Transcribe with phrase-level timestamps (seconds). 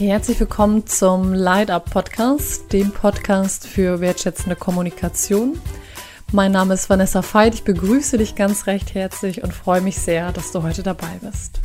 [0.00, 5.60] Herzlich willkommen zum Light Up Podcast, dem Podcast für wertschätzende Kommunikation.
[6.32, 7.52] Mein Name ist Vanessa Veit.
[7.52, 11.60] Ich begrüße dich ganz recht herzlich und freue mich sehr, dass du heute dabei bist.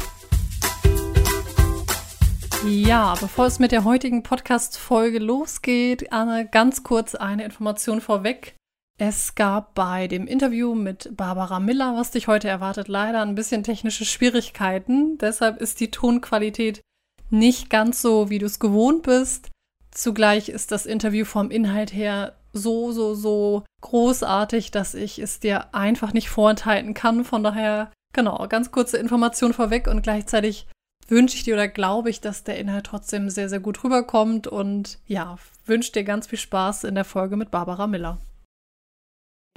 [2.68, 8.58] Ja, bevor es mit der heutigen Podcast-Folge losgeht, Anne, ganz kurz eine Information vorweg.
[8.98, 13.64] Es gab bei dem Interview mit Barbara Miller, was dich heute erwartet, leider ein bisschen
[13.64, 15.18] technische Schwierigkeiten.
[15.20, 16.82] Deshalb ist die Tonqualität
[17.30, 19.50] nicht ganz so, wie du es gewohnt bist.
[19.92, 25.74] Zugleich ist das Interview vom Inhalt her so, so, so großartig, dass ich es dir
[25.74, 27.24] einfach nicht vorenthalten kann.
[27.24, 30.68] Von daher, genau, ganz kurze Information vorweg und gleichzeitig
[31.08, 35.00] wünsche ich dir oder glaube ich, dass der Inhalt trotzdem sehr, sehr gut rüberkommt und
[35.06, 38.18] ja, wünsche dir ganz viel Spaß in der Folge mit Barbara Miller.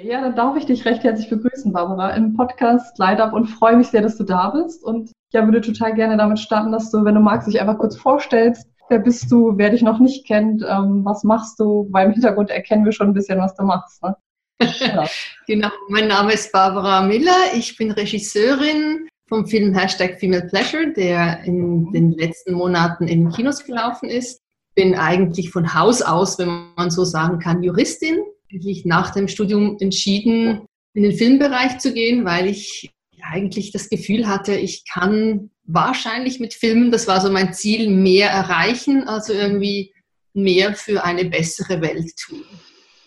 [0.01, 3.77] Ja, dann darf ich dich recht herzlich begrüßen, Barbara, im Podcast Light Up und freue
[3.77, 4.85] mich sehr, dass du da bist.
[4.85, 7.97] Und ja, würde total gerne damit starten, dass du, wenn du magst, dich einfach kurz
[7.97, 8.67] vorstellst.
[8.89, 11.89] Wer bist du, wer dich noch nicht kennt, ähm, was machst du?
[11.91, 14.03] Weil im Hintergrund erkennen wir schon ein bisschen, was du machst.
[14.03, 14.17] Ne?
[15.47, 17.55] Genau, mein Name ist Barbara Miller.
[17.55, 23.65] Ich bin Regisseurin vom Film Hashtag Female Pleasure, der in den letzten Monaten in Kinos
[23.65, 24.41] gelaufen ist.
[24.75, 28.19] Bin eigentlich von Haus aus, wenn man so sagen kann, Juristin
[28.51, 32.91] eigentlich nach dem Studium entschieden, in den Filmbereich zu gehen, weil ich
[33.23, 38.31] eigentlich das Gefühl hatte, ich kann wahrscheinlich mit Filmen, das war so mein Ziel, mehr
[38.31, 39.93] erreichen, also irgendwie
[40.35, 42.45] mehr für eine bessere Welt tun.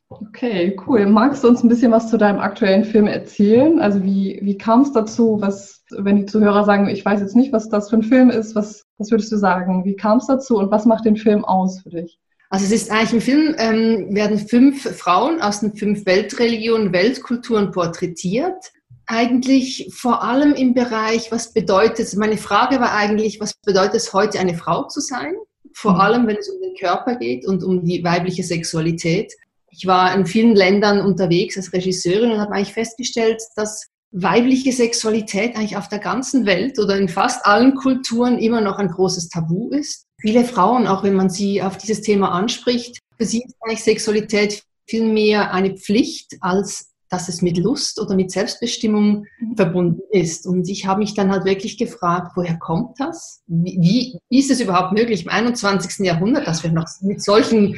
[0.09, 1.06] Okay, cool.
[1.06, 3.80] Magst du uns ein bisschen was zu deinem aktuellen Film erzählen?
[3.80, 5.38] Also wie, wie kam es dazu?
[5.39, 8.54] Was, wenn die Zuhörer sagen, ich weiß jetzt nicht, was das für ein Film ist,
[8.54, 9.86] was, was würdest du sagen?
[9.86, 12.20] Wie kam es dazu und was macht den Film aus für dich?
[12.50, 17.72] Also es ist eigentlich im Film, ähm, werden fünf Frauen aus den fünf Weltreligionen, Weltkulturen
[17.72, 18.73] porträtiert.
[19.12, 24.39] Eigentlich vor allem im Bereich, was bedeutet, meine Frage war eigentlich, was bedeutet es heute
[24.39, 25.33] eine Frau zu sein?
[25.73, 25.99] Vor mhm.
[25.99, 29.33] allem, wenn es um den Körper geht und um die weibliche Sexualität.
[29.70, 35.55] Ich war in vielen Ländern unterwegs als Regisseurin und habe eigentlich festgestellt, dass weibliche Sexualität
[35.55, 39.70] eigentlich auf der ganzen Welt oder in fast allen Kulturen immer noch ein großes Tabu
[39.70, 43.83] ist viele Frauen, auch wenn man sie auf dieses Thema anspricht, für sie ist eigentlich
[43.83, 49.55] Sexualität viel mehr eine Pflicht, als dass es mit Lust oder mit Selbstbestimmung mhm.
[49.58, 50.48] verbunden ist.
[50.48, 53.44] Und ich habe mich dann halt wirklich gefragt, woher kommt das?
[53.48, 56.05] Wie, wie ist es überhaupt möglich im 21.
[56.05, 57.77] Jahrhundert, dass wir noch mit solchen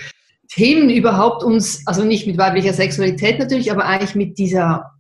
[0.50, 4.92] Themen überhaupt uns, also nicht mit weiblicher Sexualität natürlich, aber eigentlich mit dieser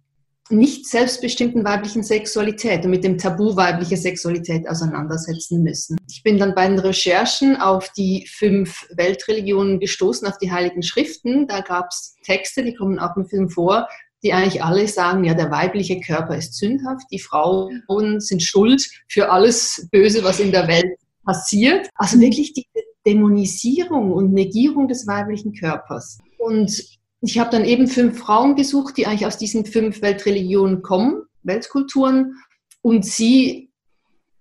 [0.49, 5.97] nicht selbstbestimmten weiblichen Sexualität und mit dem Tabu weiblicher Sexualität auseinandersetzen müssen.
[6.09, 11.47] Ich bin dann bei den Recherchen auf die fünf Weltreligionen gestoßen, auf die heiligen Schriften.
[11.47, 13.87] Da gab es Texte, die kommen auch im Film vor,
[14.23, 17.83] die eigentlich alle sagen, ja, der weibliche Körper ist sündhaft, die Frauen
[18.19, 20.95] sind schuld für alles Böse, was in der Welt
[21.25, 21.89] passiert.
[21.95, 22.65] Also wirklich die
[23.05, 26.19] Dämonisierung und Negierung des weiblichen Körpers.
[26.37, 26.83] Und
[27.21, 32.35] ich habe dann eben fünf Frauen gesucht, die eigentlich aus diesen fünf Weltreligionen kommen, Weltkulturen,
[32.81, 33.71] und sie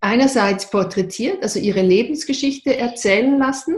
[0.01, 3.77] einerseits porträtiert, also ihre Lebensgeschichte erzählen lassen.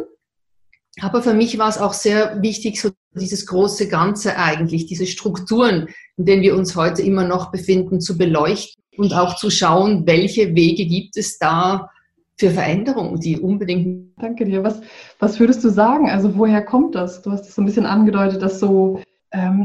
[1.00, 5.88] Aber für mich war es auch sehr wichtig, so dieses große Ganze eigentlich, diese Strukturen,
[6.16, 10.55] in denen wir uns heute immer noch befinden, zu beleuchten und auch zu schauen, welche
[10.55, 11.91] Wege gibt es da,
[12.37, 14.12] für Veränderungen, die unbedingt.
[14.19, 14.65] Danke dir.
[14.65, 14.81] Was,
[15.19, 16.10] was würdest du sagen?
[16.10, 17.22] Also woher kommt das?
[17.22, 19.00] Du hast es so ein bisschen angedeutet, dass so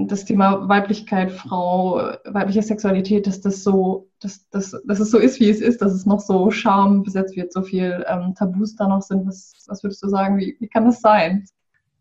[0.07, 5.39] das Thema Weiblichkeit, Frau, weibliche Sexualität, dass das so, dass, dass, dass es so ist,
[5.39, 8.87] wie es ist, dass es noch so Scham besetzt wird, so viel ähm, Tabus da
[8.87, 9.27] noch sind.
[9.27, 10.37] Was, was würdest du sagen?
[10.37, 11.45] Wie, wie kann das sein?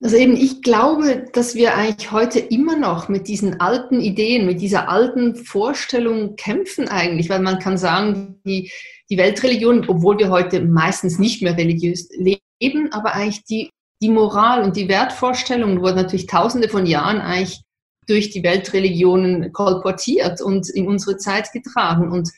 [0.00, 4.60] Also eben, ich glaube, dass wir eigentlich heute immer noch mit diesen alten Ideen, mit
[4.60, 8.70] dieser alten Vorstellung kämpfen eigentlich, weil man kann sagen, die,
[9.10, 13.70] die Weltreligion, obwohl wir heute meistens nicht mehr religiös leben, aber eigentlich die,
[14.00, 17.62] die Moral und die Wertvorstellungen wurden natürlich tausende von Jahren eigentlich
[18.06, 22.10] durch die Weltreligionen kolportiert und in unsere Zeit getragen.
[22.10, 22.30] Und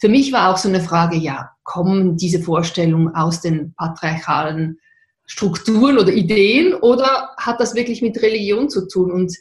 [0.00, 4.78] für mich war auch so eine Frage, ja, kommen diese Vorstellungen aus den patriarchalen
[5.26, 9.10] Strukturen oder Ideen oder hat das wirklich mit Religion zu tun?
[9.10, 9.36] Und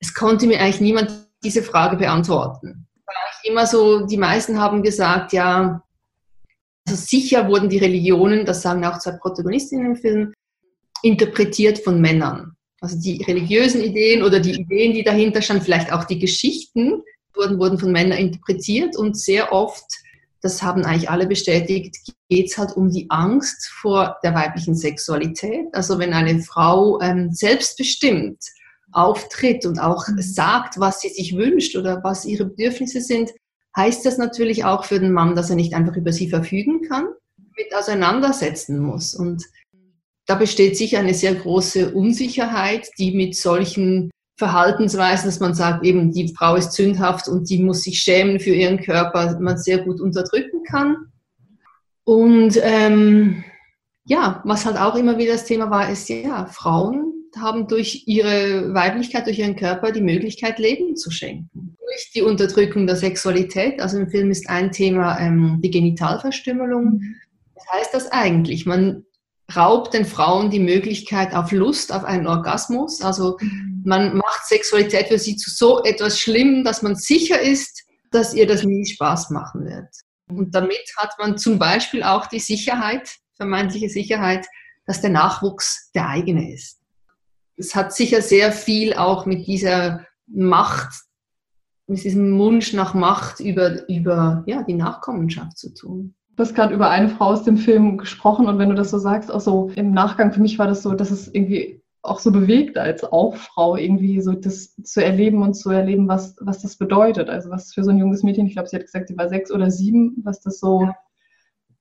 [0.00, 1.12] es konnte mir eigentlich niemand
[1.44, 2.86] diese Frage beantworten.
[3.44, 5.82] Immer so, die meisten haben gesagt, ja,
[6.86, 10.34] also sicher wurden die Religionen, das sagen auch zwei Protagonistinnen im Film,
[11.02, 12.52] interpretiert von Männern.
[12.80, 17.02] Also die religiösen Ideen oder die Ideen, die dahinter standen, vielleicht auch die Geschichten,
[17.34, 19.84] wurden, wurden von Männern interpretiert und sehr oft,
[20.42, 21.96] das haben eigentlich alle bestätigt,
[22.28, 25.66] geht es halt um die Angst vor der weiblichen Sexualität.
[25.72, 28.38] Also wenn eine Frau ähm, selbstbestimmt
[28.92, 30.20] auftritt und auch mhm.
[30.22, 33.30] sagt, was sie sich wünscht oder was ihre Bedürfnisse sind,
[33.76, 37.06] heißt das natürlich auch für den Mann, dass er nicht einfach über sie verfügen kann,
[37.56, 39.14] mit auseinandersetzen muss.
[39.14, 39.44] Und
[40.30, 46.12] da besteht sicher eine sehr große Unsicherheit, die mit solchen Verhaltensweisen, dass man sagt, eben
[46.12, 50.00] die Frau ist sündhaft und die muss sich schämen für ihren Körper, man sehr gut
[50.00, 50.98] unterdrücken kann.
[52.04, 53.42] Und ähm,
[54.04, 58.72] ja, was halt auch immer wieder das Thema war, ist ja, Frauen haben durch ihre
[58.72, 61.76] Weiblichkeit, durch ihren Körper die Möglichkeit, Leben zu schenken.
[61.80, 66.84] Durch die Unterdrückung der Sexualität, also im Film ist ein Thema ähm, die Genitalverstümmelung.
[66.84, 67.16] Mhm.
[67.56, 68.64] Was heißt das eigentlich?
[68.64, 69.04] Man
[69.54, 73.00] raubt den Frauen die Möglichkeit auf Lust, auf einen Orgasmus.
[73.00, 73.38] Also
[73.84, 78.46] man macht Sexualität für sie zu so etwas Schlimm, dass man sicher ist, dass ihr
[78.46, 79.88] das nie Spaß machen wird.
[80.28, 84.46] Und damit hat man zum Beispiel auch die Sicherheit, vermeintliche Sicherheit,
[84.86, 86.80] dass der Nachwuchs der eigene ist.
[87.56, 90.92] Es hat sicher sehr viel auch mit dieser Macht,
[91.86, 96.14] mit diesem Wunsch nach Macht über, über ja, die Nachkommenschaft zu tun.
[96.40, 98.96] Du hast gerade über eine Frau aus dem Film gesprochen und wenn du das so
[98.96, 102.32] sagst, auch so im Nachgang, für mich war das so, dass es irgendwie auch so
[102.32, 106.76] bewegt als auch Frau, irgendwie so das zu erleben und zu erleben, was, was das
[106.76, 107.28] bedeutet.
[107.28, 109.52] Also was für so ein junges Mädchen, ich glaube, sie hat gesagt, sie war sechs
[109.52, 110.88] oder sieben, was das so,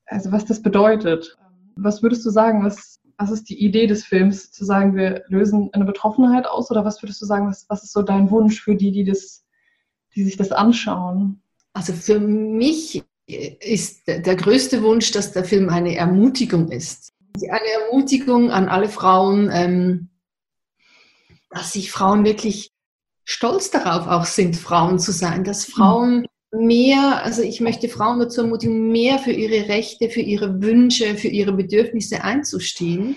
[0.07, 1.38] also was das bedeutet.
[1.77, 5.69] Was würdest du sagen, was, was ist die Idee des Films, zu sagen, wir lösen
[5.71, 6.69] eine Betroffenheit aus?
[6.69, 9.45] Oder was würdest du sagen, was, was ist so dein Wunsch für die, die, das,
[10.15, 11.41] die sich das anschauen?
[11.71, 17.13] Also für mich ist der größte Wunsch, dass der Film eine Ermutigung ist.
[17.37, 20.09] Eine Ermutigung an alle Frauen, ähm,
[21.49, 22.71] dass sich Frauen wirklich
[23.23, 28.41] stolz darauf auch sind, Frauen zu sein, dass Frauen mehr, also ich möchte Frauen dazu
[28.41, 33.15] ermutigen, mehr für ihre Rechte, für ihre Wünsche, für ihre Bedürfnisse einzustehen,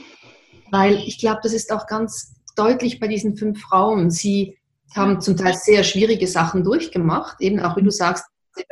[0.70, 4.10] weil ich glaube, das ist auch ganz deutlich bei diesen fünf Frauen.
[4.10, 4.58] Sie
[4.94, 8.26] haben zum Teil sehr schwierige Sachen durchgemacht, eben auch wie du sagst,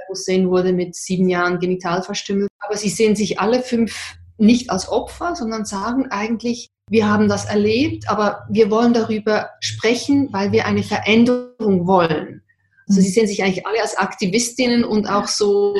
[0.09, 2.51] Hussein wurde mit sieben Jahren genital verstümmelt.
[2.59, 7.45] Aber sie sehen sich alle fünf nicht als Opfer, sondern sagen eigentlich, wir haben das
[7.45, 12.43] erlebt, aber wir wollen darüber sprechen, weil wir eine Veränderung wollen.
[12.89, 15.77] Also sie sehen sich eigentlich alle als Aktivistinnen und auch so,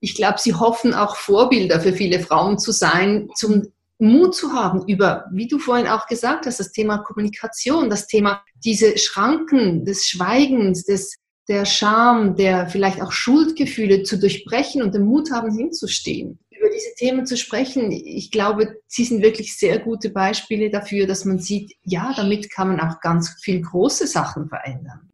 [0.00, 3.66] ich glaube, sie hoffen auch Vorbilder für viele Frauen zu sein, zum
[3.98, 8.42] Mut zu haben über, wie du vorhin auch gesagt hast, das Thema Kommunikation, das Thema
[8.64, 11.16] diese Schranken des Schweigens, des
[11.50, 16.38] der Scham, der vielleicht auch Schuldgefühle zu durchbrechen und den Mut haben, hinzustehen.
[16.48, 21.24] Über diese Themen zu sprechen, ich glaube, sie sind wirklich sehr gute Beispiele dafür, dass
[21.24, 25.10] man sieht, ja, damit kann man auch ganz viel große Sachen verändern.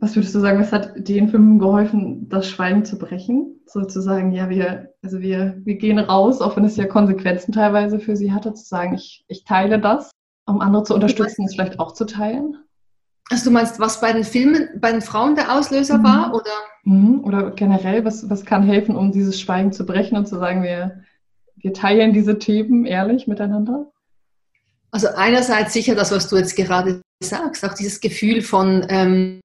[0.00, 3.60] Was würdest du sagen, was hat den Filmen geholfen, das Schweigen zu brechen?
[3.66, 8.16] Sozusagen, ja, wir, also wir, wir gehen raus, auch wenn es ja Konsequenzen teilweise für
[8.16, 10.10] sie hatte, zu sagen, ich, ich teile das,
[10.46, 12.56] um andere zu unterstützen, es vielleicht auch zu teilen?
[13.30, 16.04] Also du meinst, was bei den Filmen, bei den Frauen der Auslöser mhm.
[16.04, 16.34] war?
[16.34, 16.52] Oder?
[16.84, 17.24] Mhm.
[17.24, 21.02] oder generell, was, was kann helfen, um dieses Schweigen zu brechen und zu sagen, wir,
[21.56, 23.90] wir teilen diese Themen ehrlich miteinander?
[24.92, 29.40] Also einerseits sicher das, was du jetzt gerade sagst, auch dieses Gefühl von, ähm,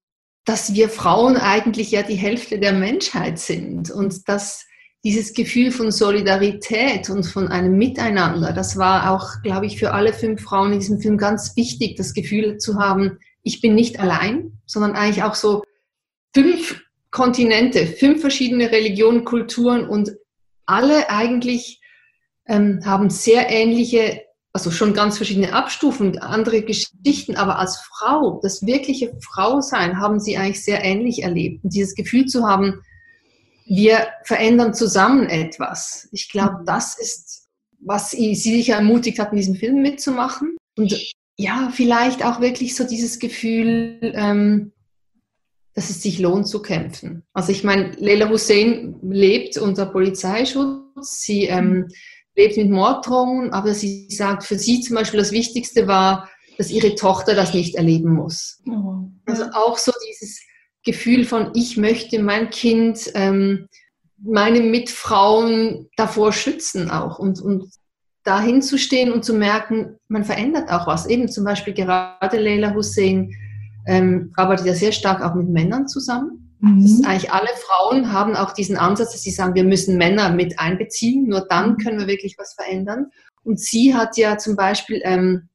[0.45, 4.65] dass wir Frauen eigentlich ja die Hälfte der Menschheit sind und dass
[5.03, 10.13] dieses Gefühl von Solidarität und von einem Miteinander, das war auch, glaube ich, für alle
[10.13, 14.59] fünf Frauen in diesem Film ganz wichtig, das Gefühl zu haben, ich bin nicht allein,
[14.65, 15.63] sondern eigentlich auch so
[16.33, 20.11] fünf Kontinente, fünf verschiedene Religionen, Kulturen und
[20.65, 21.81] alle eigentlich
[22.47, 24.21] ähm, haben sehr ähnliche,
[24.53, 30.37] also schon ganz verschiedene Abstufen, andere Geschichten, aber als Frau, das wirkliche Frausein haben sie
[30.37, 31.63] eigentlich sehr ähnlich erlebt.
[31.63, 32.81] Und dieses Gefühl zu haben,
[33.65, 36.09] wir verändern zusammen etwas.
[36.11, 37.47] Ich glaube, das ist,
[37.79, 40.57] was sie sicher ermutigt hat, in diesem Film mitzumachen.
[40.77, 40.93] Und
[41.41, 44.71] ja, vielleicht auch wirklich so dieses Gefühl, ähm,
[45.73, 47.23] dass es sich lohnt zu kämpfen.
[47.33, 51.87] Also ich meine, Leila Hussein lebt unter Polizeischutz, sie ähm,
[52.35, 56.93] lebt mit Morddrohungen, aber sie sagt, für sie zum Beispiel das Wichtigste war, dass ihre
[56.93, 58.61] Tochter das nicht erleben muss.
[58.67, 59.09] Oh, ja.
[59.25, 60.41] Also auch so dieses
[60.83, 63.67] Gefühl von, ich möchte mein Kind, ähm,
[64.17, 67.67] meine Mitfrauen davor schützen auch und, und
[68.23, 71.07] dahin zu stehen und zu merken, man verändert auch was.
[71.07, 73.31] Eben zum Beispiel gerade Leila Hussein
[73.87, 76.55] ähm, arbeitet ja sehr stark auch mit Männern zusammen.
[76.59, 76.81] Mhm.
[76.81, 80.29] Das ist eigentlich alle Frauen haben auch diesen Ansatz, dass sie sagen, wir müssen Männer
[80.31, 81.77] mit einbeziehen, nur dann mhm.
[81.77, 83.07] können wir wirklich was verändern.
[83.43, 85.49] Und sie hat ja zum Beispiel, ähm,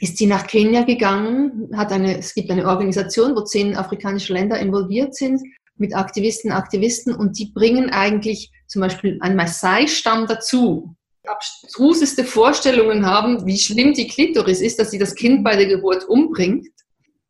[0.00, 4.58] ist sie nach Kenia gegangen, hat eine, es gibt eine Organisation, wo zehn afrikanische Länder
[4.58, 5.42] involviert sind,
[5.76, 10.94] mit Aktivisten, Aktivisten, und die bringen eigentlich zum Beispiel einen Maasai-Stamm dazu
[11.26, 16.08] abstruseste Vorstellungen haben, wie schlimm die Klitoris ist, dass sie das Kind bei der Geburt
[16.08, 16.68] umbringt.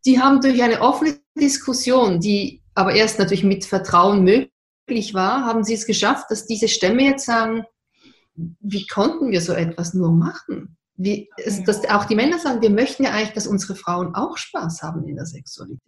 [0.06, 5.64] Die haben durch eine offene Diskussion, die aber erst natürlich mit Vertrauen möglich war, haben
[5.64, 7.64] sie es geschafft, dass diese Stämme jetzt sagen,
[8.34, 10.76] wie konnten wir so etwas nur machen?
[10.96, 11.28] Wie,
[11.66, 15.06] dass auch die Männer sagen, wir möchten ja eigentlich, dass unsere Frauen auch Spaß haben
[15.08, 15.80] in der Sexualität.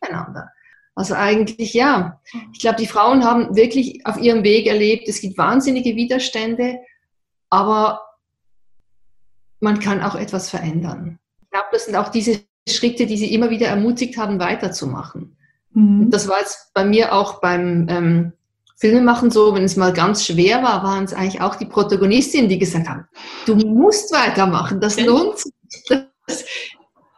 [0.00, 0.48] Miteinander.
[0.94, 2.20] Also eigentlich ja.
[2.52, 6.78] Ich glaube, die Frauen haben wirklich auf ihrem Weg erlebt, es gibt wahnsinnige Widerstände,
[7.50, 8.02] aber
[9.60, 11.18] man kann auch etwas verändern.
[11.42, 15.36] Ich glaube, das sind auch diese Schritte, die sie immer wieder ermutigt haben, weiterzumachen.
[15.72, 16.10] Mhm.
[16.10, 18.32] Das war jetzt bei mir auch beim ähm,
[18.76, 22.58] Filmemachen so, wenn es mal ganz schwer war, waren es eigentlich auch die Protagonistinnen, die
[22.58, 23.06] gesagt haben,
[23.44, 25.52] du musst weitermachen, das lohnt sich.
[26.26, 26.44] Das,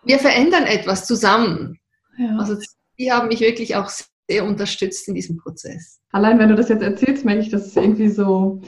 [0.04, 1.78] wir verändern etwas zusammen.
[2.16, 2.38] Ja.
[2.38, 2.56] Also
[2.98, 3.90] die haben mich wirklich auch
[4.28, 6.00] sehr unterstützt in diesem Prozess.
[6.12, 8.62] Allein wenn du das jetzt erzählst, merke ich, dass es irgendwie so,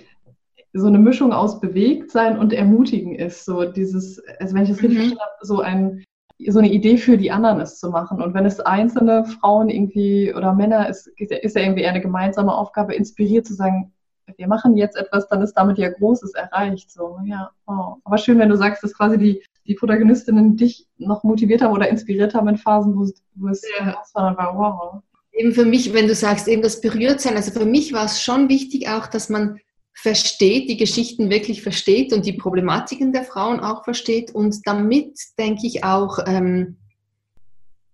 [0.73, 3.45] so eine Mischung aus bewegt sein und ermutigen ist.
[3.45, 5.02] So dieses, also wenn ich das richtig mhm.
[5.02, 6.05] verstanden habe, so ein
[6.49, 8.21] so eine Idee für die anderen ist zu machen.
[8.21, 12.52] Und wenn es einzelne Frauen irgendwie oder Männer ist, ist ja irgendwie eher eine gemeinsame
[12.52, 13.93] Aufgabe, inspiriert zu sagen,
[14.37, 16.91] wir machen jetzt etwas, dann ist damit ja Großes erreicht.
[16.91, 17.99] So, ja, wow.
[18.05, 21.88] Aber schön, wenn du sagst, dass quasi die, die Protagonistinnen dich noch motiviert haben oder
[21.88, 23.85] inspiriert haben in Phasen, wo, wo es ja.
[23.85, 24.57] herausfordernd war.
[24.57, 25.02] Wow.
[25.33, 28.23] Eben für mich, wenn du sagst, eben das berührt sein, also für mich war es
[28.23, 29.59] schon wichtig auch, dass man
[29.94, 35.66] versteht, die Geschichten wirklich versteht und die Problematiken der Frauen auch versteht und damit, denke
[35.66, 36.76] ich, auch ähm,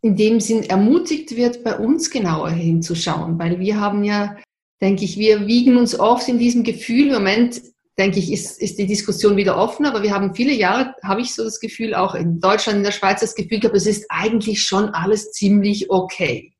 [0.00, 4.36] in dem Sinn ermutigt wird, bei uns genauer hinzuschauen, weil wir haben ja,
[4.80, 7.60] denke ich, wir wiegen uns oft in diesem Gefühl, im Moment,
[7.98, 11.34] denke ich, ist, ist die Diskussion wieder offen, aber wir haben viele Jahre, habe ich
[11.34, 14.62] so das Gefühl, auch in Deutschland, in der Schweiz das Gefühl gehabt, es ist eigentlich
[14.62, 16.54] schon alles ziemlich okay.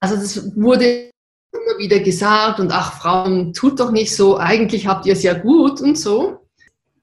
[0.00, 1.10] Also das wurde
[1.52, 5.34] immer wieder gesagt und ach, Frauen, tut doch nicht so, eigentlich habt ihr es ja
[5.34, 6.46] gut und so.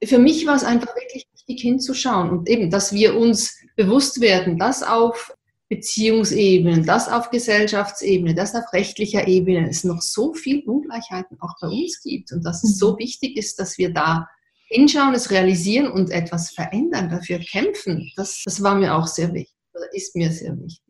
[0.03, 4.57] Für mich war es einfach wirklich wichtig hinzuschauen und eben, dass wir uns bewusst werden,
[4.57, 5.33] dass auf
[5.69, 11.67] Beziehungsebene, dass auf Gesellschaftsebene, dass auf rechtlicher Ebene es noch so viel Ungleichheiten auch bei
[11.67, 12.99] uns gibt und dass es so mhm.
[12.99, 14.27] wichtig ist, dass wir da
[14.67, 18.11] hinschauen, es realisieren und etwas verändern, dafür kämpfen.
[18.15, 20.82] Das, das war mir auch sehr wichtig oder ist mir sehr wichtig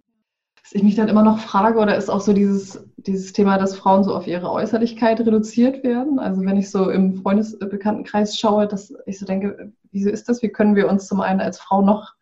[0.74, 4.04] ich mich dann immer noch frage, oder ist auch so dieses, dieses Thema, dass Frauen
[4.04, 6.20] so auf ihre Äußerlichkeit reduziert werden?
[6.20, 10.42] Also wenn ich so im Freundesbekanntenkreis schaue, dass ich so denke, wieso ist das?
[10.42, 12.14] Wie können wir uns zum einen als Frau noch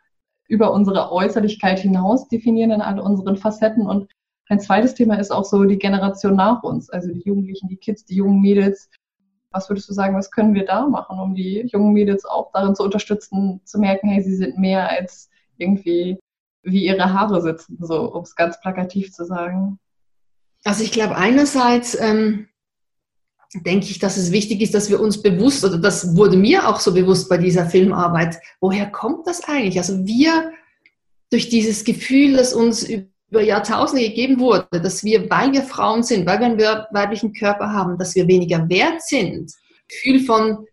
[0.47, 3.87] über unsere Äußerlichkeit hinaus definieren in all unseren Facetten?
[3.87, 4.11] Und
[4.49, 8.05] ein zweites Thema ist auch so die Generation nach uns, also die Jugendlichen, die Kids,
[8.05, 8.89] die jungen Mädels.
[9.51, 12.75] Was würdest du sagen, was können wir da machen, um die jungen Mädels auch darin
[12.75, 16.19] zu unterstützen, zu merken, hey, sie sind mehr als irgendwie
[16.63, 19.79] wie ihre Haare sitzen, so um es ganz plakativ zu sagen.
[20.63, 22.47] Also ich glaube einerseits ähm,
[23.53, 26.79] denke ich, dass es wichtig ist, dass wir uns bewusst, oder das wurde mir auch
[26.79, 29.77] so bewusst bei dieser Filmarbeit, woher kommt das eigentlich?
[29.77, 30.51] Also wir
[31.31, 36.25] durch dieses Gefühl, das uns über Jahrtausende gegeben wurde, dass wir, weil wir Frauen sind,
[36.25, 39.51] weil wir einen weiblichen Körper haben, dass wir weniger wert sind,
[39.87, 40.65] Gefühl von,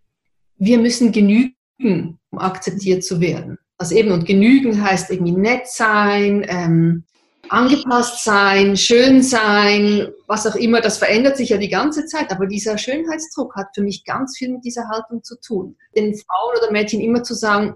[0.56, 3.58] wir müssen genügen, um akzeptiert zu werden.
[3.78, 7.04] Also eben, und genügen heißt irgendwie nett sein, ähm,
[7.48, 12.30] angepasst sein, schön sein, was auch immer, das verändert sich ja die ganze Zeit.
[12.30, 15.76] Aber dieser Schönheitsdruck hat für mich ganz viel mit dieser Haltung zu tun.
[15.96, 17.74] Den Frauen oder Mädchen immer zu sagen,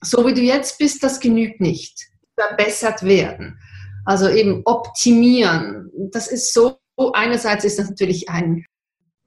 [0.00, 2.08] so wie du jetzt bist, das genügt nicht.
[2.38, 3.58] Verbessert werden.
[4.04, 5.90] Also eben optimieren.
[6.12, 6.78] Das ist so,
[7.14, 8.64] einerseits ist das natürlich ein,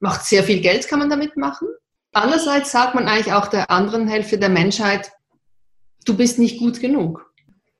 [0.00, 1.68] macht sehr viel Geld, kann man damit machen.
[2.12, 5.12] Andererseits sagt man eigentlich auch der anderen Hälfte der Menschheit,
[6.08, 7.32] du bist nicht gut genug.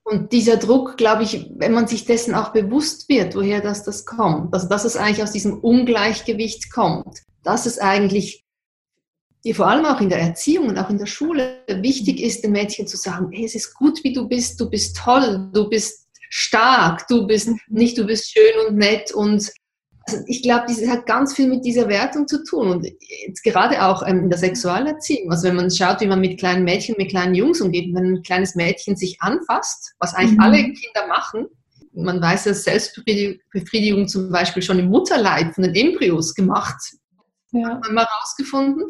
[0.03, 4.05] Und dieser Druck, glaube ich, wenn man sich dessen auch bewusst wird, woher das, das
[4.05, 8.45] kommt, also dass es eigentlich aus diesem Ungleichgewicht kommt, dass es eigentlich
[9.45, 12.51] die vor allem auch in der Erziehung und auch in der Schule wichtig ist, den
[12.51, 16.07] Mädchen zu sagen, hey, es ist gut, wie du bist, du bist toll, du bist
[16.29, 19.49] stark, du bist nicht, du bist schön und nett und
[20.13, 22.87] also ich glaube, das hat ganz viel mit dieser Wertung zu tun und
[23.25, 25.31] jetzt gerade auch ähm, in der Sexualerziehung.
[25.31, 28.23] Also wenn man schaut, wie man mit kleinen Mädchen, mit kleinen Jungs umgeht, wenn ein
[28.23, 30.43] kleines Mädchen sich anfasst, was eigentlich mhm.
[30.43, 31.47] alle Kinder machen,
[31.93, 36.77] man weiß, dass Selbstbefriedigung zum Beispiel schon im Mutterleib von den Embryos gemacht,
[37.51, 37.69] ja.
[37.69, 38.85] hat man mal rausgefunden.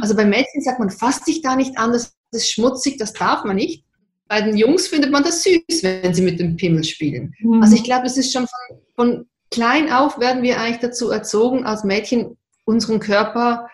[0.00, 3.44] Also bei Mädchen sagt man, fass dich da nicht an, das ist schmutzig, das darf
[3.44, 3.84] man nicht.
[4.28, 7.34] Bei den Jungs findet man das süß, wenn sie mit dem Pimmel spielen.
[7.40, 7.62] Mhm.
[7.62, 11.64] Also ich glaube, das ist schon von, von klein auf werden wir eigentlich dazu erzogen,
[11.64, 12.36] als Mädchen
[12.66, 13.70] unseren Körper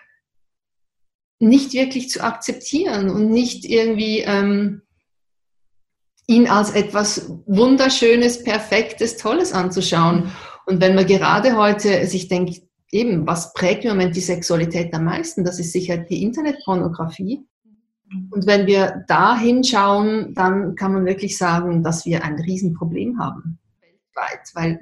[1.39, 4.81] nicht wirklich zu akzeptieren und nicht irgendwie ähm,
[6.25, 10.31] ihn als etwas Wunderschönes, Perfektes, Tolles anzuschauen.
[10.65, 15.03] Und wenn man gerade heute sich denkt, eben, was prägt im Moment die Sexualität am
[15.03, 15.43] meisten?
[15.43, 17.45] Das ist sicher die Internetpornografie.
[18.31, 23.59] Und wenn wir da hinschauen, dann kann man wirklich sagen, dass wir ein Riesenproblem haben
[24.15, 24.79] weltweit, weil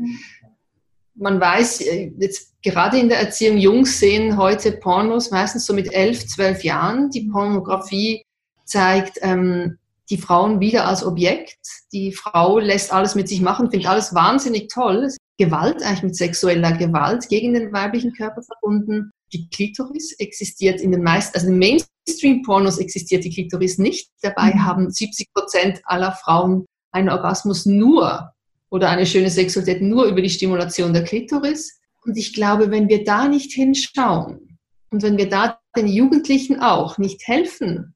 [1.15, 5.93] man weiß, äh, jetzt gerade in der Erziehung, Jungs sehen heute Pornos meistens so mit
[5.93, 7.09] elf, zwölf Jahren.
[7.09, 8.23] Die Pornografie
[8.65, 9.77] zeigt ähm,
[10.09, 11.59] die Frauen wieder als Objekt.
[11.93, 15.09] Die Frau lässt alles mit sich machen, findet alles wahnsinnig toll.
[15.37, 19.11] Gewalt, eigentlich mit sexueller Gewalt gegen den weiblichen Körper verbunden.
[19.33, 24.09] Die Klitoris existiert in den meisten, also in den Mainstream-Pornos existiert die Klitoris nicht.
[24.21, 24.65] Dabei mhm.
[24.65, 28.31] haben 70 Prozent aller Frauen einen Orgasmus nur
[28.71, 31.79] oder eine schöne Sexualität nur über die Stimulation der Klitoris.
[32.03, 34.57] Und ich glaube, wenn wir da nicht hinschauen
[34.89, 37.93] und wenn wir da den Jugendlichen auch nicht helfen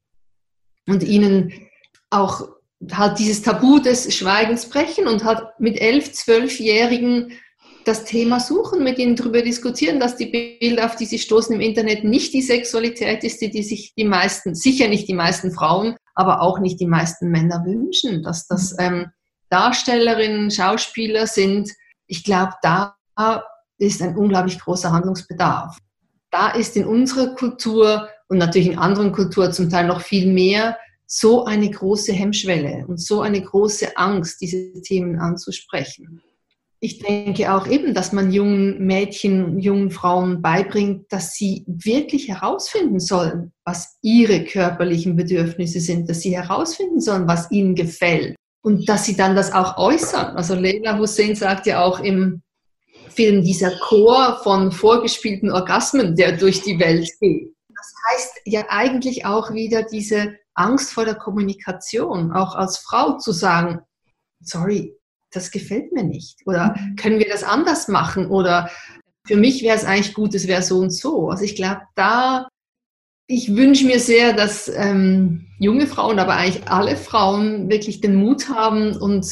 [0.87, 1.53] und ihnen
[2.11, 2.47] auch
[2.91, 7.31] halt dieses Tabu des Schweigens brechen und halt mit elf, zwölfjährigen
[7.85, 11.61] das Thema suchen, mit ihnen darüber diskutieren, dass die Bilder, auf die sie stoßen im
[11.61, 15.95] Internet, nicht die Sexualität ist, die, die sich die meisten, sicher nicht die meisten Frauen,
[16.15, 19.07] aber auch nicht die meisten Männer wünschen, dass das ähm,
[19.55, 21.71] Darstellerinnen, Schauspieler sind.
[22.07, 22.97] Ich glaube, da
[23.77, 25.77] ist ein unglaublich großer Handlungsbedarf.
[26.29, 30.77] Da ist in unserer Kultur und natürlich in anderen Kulturen zum Teil noch viel mehr
[31.07, 36.21] so eine große Hemmschwelle und so eine große Angst, diese Themen anzusprechen.
[36.81, 42.99] Ich denke auch eben, dass man jungen Mädchen, jungen Frauen beibringt, dass sie wirklich herausfinden
[42.99, 48.35] sollen, was ihre körperlichen Bedürfnisse sind, dass sie herausfinden sollen, was ihnen gefällt
[48.65, 50.35] und dass sie dann das auch äußern.
[50.35, 52.41] Also Leila Hussein sagt ja auch im
[53.09, 57.53] Film dieser Chor von vorgespielten Orgasmen, der durch die Welt geht.
[57.69, 63.33] Das heißt ja eigentlich auch wieder diese Angst vor der Kommunikation, auch als Frau zu
[63.33, 63.81] sagen,
[64.41, 64.97] sorry,
[65.31, 66.39] das gefällt mir nicht.
[66.47, 68.31] Oder können wir das anders machen?
[68.31, 68.71] Oder
[69.27, 71.29] für mich wäre es eigentlich gut, es wäre so und so.
[71.29, 72.47] Also ich glaube, da,
[73.27, 78.49] ich wünsche mir sehr, dass ähm, junge Frauen, aber eigentlich alle Frauen wirklich den Mut
[78.49, 79.25] haben und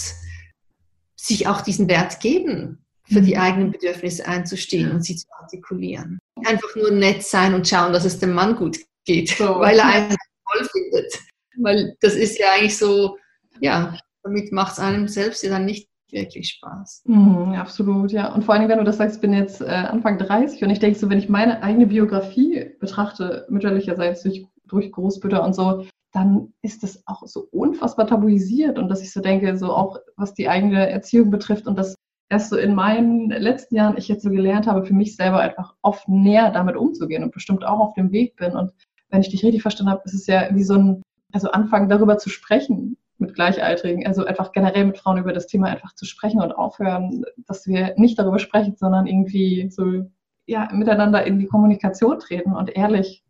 [1.15, 3.41] sich auch diesen Wert geben, für die mhm.
[3.41, 6.19] eigenen Bedürfnisse einzustehen und sie zu artikulieren.
[6.45, 9.45] Einfach nur nett sein und schauen, dass es dem Mann gut geht, so.
[9.59, 10.09] weil er einen
[10.51, 11.13] toll findet.
[11.57, 13.17] Weil das ist ja eigentlich so,
[13.59, 17.03] ja, damit macht es einem selbst ja dann nicht wirklich Spaß.
[17.05, 18.33] Mhm, absolut, ja.
[18.33, 20.79] Und vor allem, wenn du das sagst, ich bin jetzt äh, Anfang 30 und ich
[20.79, 26.53] denke so, wenn ich meine eigene Biografie betrachte, mütterlicherseits durch, durch Großmütter und so, dann
[26.61, 30.47] ist das auch so unfassbar tabuisiert und dass ich so denke, so auch was die
[30.47, 31.95] eigene Erziehung betrifft und das
[32.29, 35.75] erst so in meinen letzten Jahren ich jetzt so gelernt habe, für mich selber einfach
[35.81, 38.53] oft näher damit umzugehen und bestimmt auch auf dem Weg bin.
[38.55, 38.71] Und
[39.09, 42.17] wenn ich dich richtig verstanden habe, ist es ja wie so ein, also anfangen darüber
[42.17, 46.41] zu sprechen mit Gleichaltrigen, also einfach generell mit Frauen über das Thema einfach zu sprechen
[46.41, 50.09] und aufhören, dass wir nicht darüber sprechen, sondern irgendwie so
[50.45, 53.23] ja, miteinander in die Kommunikation treten und ehrlich.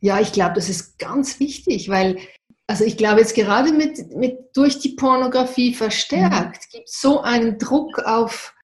[0.00, 2.18] Ja, ich glaube, das ist ganz wichtig, weil
[2.66, 6.76] also ich glaube jetzt gerade mit, mit durch die Pornografie verstärkt mhm.
[6.76, 8.54] gibt es so einen Druck auf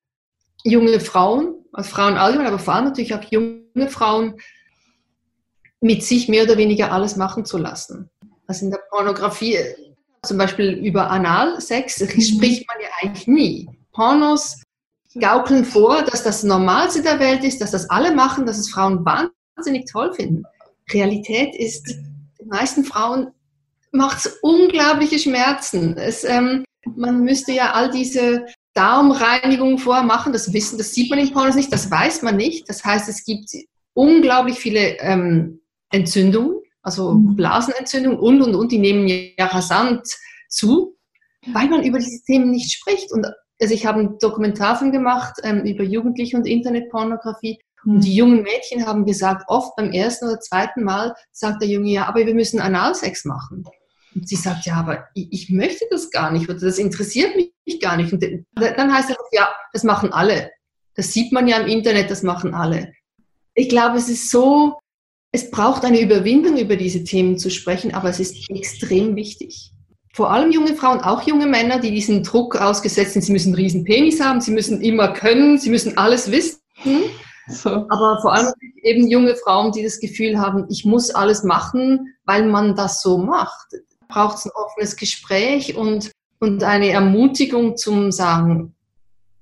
[0.65, 4.41] junge Frauen, auf Frauen allgemein, aber vor allem natürlich auf junge Frauen,
[5.81, 8.09] mit sich mehr oder weniger alles machen zu lassen.
[8.47, 9.59] Also in der Pornografie,
[10.25, 12.21] zum Beispiel über Analsex, mhm.
[12.21, 13.69] spricht man ja eigentlich nie.
[13.93, 14.63] Pornos
[15.21, 19.05] gaukeln vor, dass das Normalste der Welt ist, dass das alle machen, dass es Frauen
[19.05, 20.45] wahnsinnig toll finden.
[20.91, 21.87] Realität ist,
[22.41, 23.33] die meisten Frauen
[23.91, 25.97] macht es unglaubliche Schmerzen.
[25.99, 26.65] Es, ähm,
[26.97, 31.73] man müsste ja all diese Darmreinigung vormachen, das wissen, das sieht man in Pornos nicht,
[31.73, 32.69] das weiß man nicht.
[32.69, 33.51] Das heißt, es gibt
[33.93, 37.37] unglaublich viele ähm, Entzündungen, also mhm.
[37.37, 40.07] Blasenentzündungen und, und, und, die nehmen ja rasant
[40.49, 40.97] zu,
[41.53, 43.13] weil man über diese Themen nicht spricht.
[43.13, 43.27] Und
[43.61, 48.87] also ich habe einen Dokumentarfilm gemacht ähm, über Jugendliche und Internetpornografie und die jungen Mädchen
[48.87, 52.61] haben gesagt, oft beim ersten oder zweiten Mal sagt der Junge, ja, aber wir müssen
[52.61, 53.65] Analsex machen.
[54.15, 57.53] Und sie sagt, ja, aber ich, ich möchte das gar nicht oder das interessiert mich
[57.81, 58.13] gar nicht.
[58.13, 60.51] Und dann heißt es, ja, das machen alle.
[60.95, 62.93] Das sieht man ja im Internet, das machen alle.
[63.55, 64.79] Ich glaube, es ist so,
[65.33, 69.73] es braucht eine Überwindung, über diese Themen zu sprechen, aber es ist extrem wichtig.
[70.13, 73.57] Vor allem junge Frauen, auch junge Männer, die diesen Druck ausgesetzt sind, sie müssen einen
[73.57, 76.61] riesen Penis haben, sie müssen immer können, sie müssen alles wissen.
[77.49, 77.71] So.
[77.71, 82.47] Aber vor allem eben junge Frauen, die das Gefühl haben, ich muss alles machen, weil
[82.47, 83.69] man das so macht.
[84.09, 88.75] Braucht es ein offenes Gespräch und, und eine Ermutigung zum Sagen,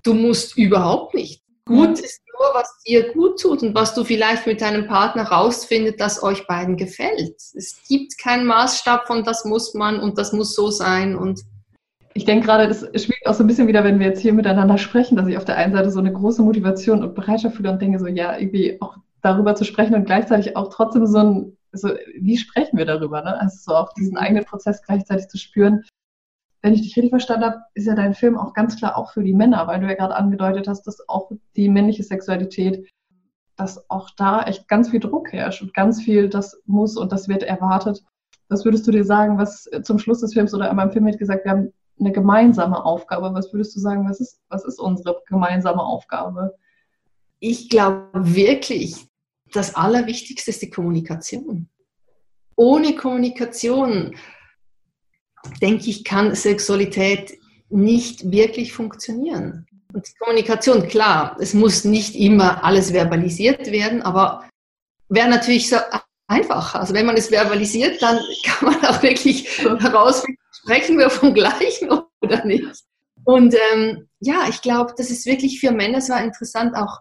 [0.05, 1.43] du musst überhaupt nicht.
[1.67, 6.01] Gut ist nur, was dir gut tut und was du vielleicht mit deinem Partner rausfindet,
[6.01, 7.37] das euch beiden gefällt.
[7.37, 11.41] Es gibt keinen Maßstab von das muss man und das muss so sein und
[12.13, 14.79] ich denke gerade, das spielt auch so ein bisschen wieder, wenn wir jetzt hier miteinander
[14.79, 17.81] sprechen, dass ich auf der einen Seite so eine große Motivation und Bereitschaft fühle und
[17.81, 21.91] denke so, ja, irgendwie auch darüber zu sprechen und gleichzeitig auch trotzdem so ein, so,
[22.19, 23.41] wie sprechen wir darüber, ne?
[23.41, 25.85] Also so auch diesen eigenen Prozess gleichzeitig zu spüren.
[26.63, 29.23] Wenn ich dich richtig verstanden habe, ist ja dein Film auch ganz klar auch für
[29.23, 32.87] die Männer, weil du ja gerade angedeutet hast, dass auch die männliche Sexualität,
[33.57, 37.29] dass auch da echt ganz viel Druck herrscht und ganz viel, das muss und das
[37.29, 38.03] wird erwartet
[38.49, 41.19] Was würdest du dir sagen, was zum Schluss des Films oder einmal im Film wird
[41.19, 43.33] gesagt, wir haben eine gemeinsame Aufgabe.
[43.35, 46.55] Was würdest du sagen, was ist, was ist unsere gemeinsame Aufgabe?
[47.39, 49.07] Ich glaube wirklich,
[49.53, 51.69] das Allerwichtigste ist die Kommunikation.
[52.57, 54.15] Ohne Kommunikation,
[55.61, 59.67] denke ich, kann Sexualität nicht wirklich funktionieren.
[59.93, 64.49] Und Kommunikation, klar, es muss nicht immer alles verbalisiert werden, aber
[65.09, 65.77] wäre natürlich so
[66.29, 66.81] einfacher.
[66.81, 71.91] Also wenn man es verbalisiert, dann kann man auch wirklich herausfinden, sprechen wir vom Gleichen
[72.21, 72.85] oder nicht.
[73.25, 77.01] Und ähm, ja, ich glaube, das ist wirklich für Männer, es war interessant, auch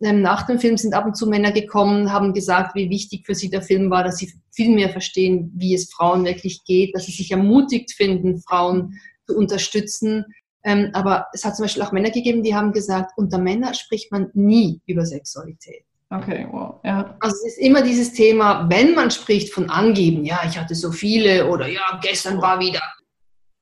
[0.00, 3.50] nach dem Film sind ab und zu Männer gekommen, haben gesagt, wie wichtig für sie
[3.50, 7.12] der Film war, dass sie viel mehr verstehen, wie es Frauen wirklich geht, dass sie
[7.12, 10.24] sich ermutigt finden, Frauen zu unterstützen.
[10.64, 14.12] Ähm, aber es hat zum Beispiel auch Männer gegeben, die haben gesagt, unter Männern spricht
[14.12, 15.84] man nie über Sexualität.
[16.10, 17.16] Okay, wow, ja.
[17.20, 20.90] Also es ist immer dieses Thema, wenn man spricht von angeben, ja, ich hatte so
[20.90, 22.82] viele oder ja, gestern war wieder.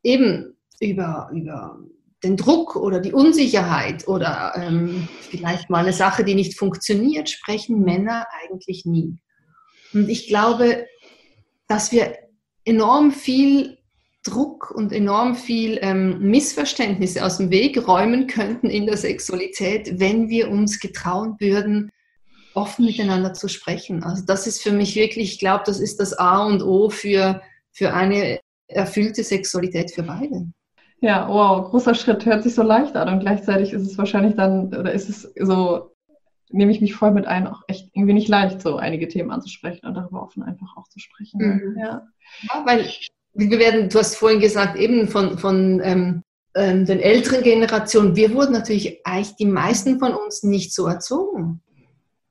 [0.02, 1.78] Eben über, über
[2.24, 7.80] den Druck oder die Unsicherheit oder ähm, vielleicht mal eine Sache, die nicht funktioniert, sprechen
[7.82, 9.18] Männer eigentlich nie.
[9.92, 10.86] Und ich glaube,
[11.68, 12.16] dass wir
[12.64, 13.78] enorm viel
[14.22, 20.28] Druck und enorm viel ähm, Missverständnisse aus dem Weg räumen könnten in der Sexualität, wenn
[20.28, 21.92] wir uns getrauen würden,
[22.54, 24.02] offen miteinander zu sprechen.
[24.02, 27.42] Also das ist für mich wirklich, ich glaube, das ist das A und O für,
[27.70, 30.46] für eine erfüllte Sexualität für beide.
[31.00, 34.74] Ja, wow, großer Schritt, hört sich so leicht an und gleichzeitig ist es wahrscheinlich dann,
[34.74, 35.92] oder ist es so,
[36.48, 39.86] nehme ich mich voll mit ein, auch echt irgendwie nicht leicht, so einige Themen anzusprechen
[39.86, 41.38] und darüber offen einfach auch zu sprechen.
[41.38, 41.78] Mhm.
[41.78, 42.06] Ja.
[42.42, 42.88] ja, weil
[43.34, 46.22] wir werden, du hast vorhin gesagt, eben von, von ähm,
[46.54, 51.60] ähm, den älteren Generationen, wir wurden natürlich eigentlich die meisten von uns nicht so erzogen.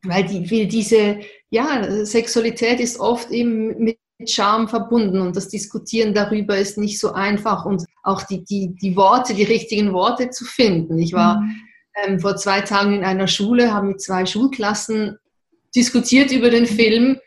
[0.04, 3.98] Weil die, diese, ja, Sexualität ist oft eben mit
[4.28, 8.96] Charme verbunden und das Diskutieren darüber ist nicht so einfach und auch die, die, die
[8.96, 11.00] Worte, die richtigen Worte zu finden.
[11.00, 11.62] Ich war mhm.
[12.04, 15.18] ähm, vor zwei Tagen in einer Schule, habe mit zwei Schulklassen
[15.76, 17.18] diskutiert über den Film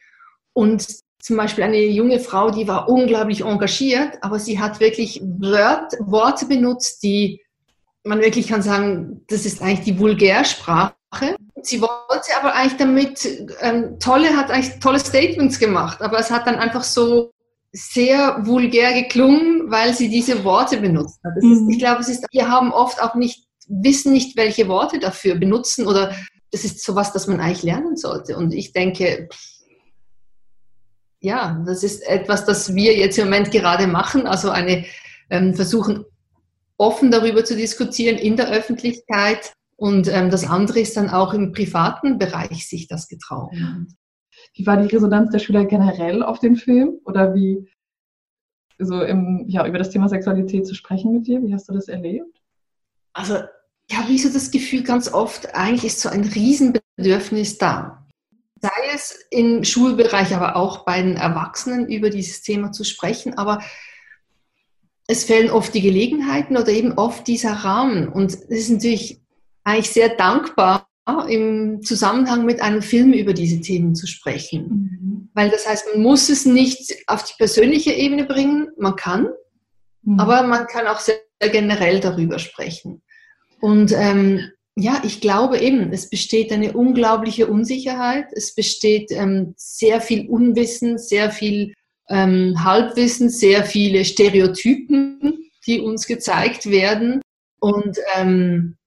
[0.52, 0.86] und
[1.20, 6.46] zum Beispiel eine junge Frau, die war unglaublich engagiert, aber sie hat wirklich Wort, Worte
[6.46, 7.42] benutzt, die
[8.04, 10.94] man wirklich kann sagen, das ist eigentlich die Vulgärsprache.
[11.62, 16.46] Sie wollte aber eigentlich damit, ähm, tolle, hat eigentlich tolle Statements gemacht, aber es hat
[16.46, 17.32] dann einfach so
[17.72, 21.42] sehr vulgär geklungen, weil sie diese Worte benutzt hat.
[21.42, 21.52] Mhm.
[21.52, 25.34] Ist, ich glaube, es ist, wir haben oft auch nicht, wissen nicht, welche Worte dafür
[25.34, 26.14] benutzen oder
[26.50, 28.36] das ist sowas, das man eigentlich lernen sollte.
[28.36, 29.28] Und ich denke,
[31.20, 34.86] ja, das ist etwas, das wir jetzt im Moment gerade machen, also eine
[35.30, 36.04] ähm, versuchen
[36.78, 41.52] offen darüber zu diskutieren in der Öffentlichkeit, und ähm, das andere ist dann auch im
[41.52, 43.96] privaten Bereich sich das getrauen.
[44.54, 46.98] Wie war die Resonanz der Schüler generell auf den Film?
[47.04, 47.64] Oder wie,
[48.80, 51.40] so im, ja, über das Thema Sexualität zu sprechen mit dir?
[51.44, 52.40] Wie hast du das erlebt?
[53.12, 53.38] Also,
[53.88, 58.04] ich habe wie so das Gefühl, ganz oft, eigentlich ist so ein Riesenbedürfnis da.
[58.60, 63.38] Sei es im Schulbereich, aber auch bei den Erwachsenen über dieses Thema zu sprechen.
[63.38, 63.62] Aber
[65.06, 68.08] es fehlen oft die Gelegenheiten oder eben oft dieser Rahmen.
[68.08, 69.22] Und es ist natürlich
[69.68, 70.88] eigentlich sehr dankbar,
[71.28, 74.66] im Zusammenhang mit einem Film über diese Themen zu sprechen.
[74.68, 75.30] Mhm.
[75.34, 79.28] Weil das heißt, man muss es nicht auf die persönliche Ebene bringen, man kann,
[80.02, 80.20] mhm.
[80.20, 83.00] aber man kann auch sehr, generell darüber sprechen.
[83.60, 90.00] Und ähm, ja, ich glaube eben, es besteht eine unglaubliche Unsicherheit, es besteht ähm, sehr
[90.00, 91.74] viel Unwissen, sehr viel
[92.08, 97.20] ähm, Halbwissen, sehr viele Stereotypen, die uns gezeigt werden.
[97.60, 98.77] Und ähm,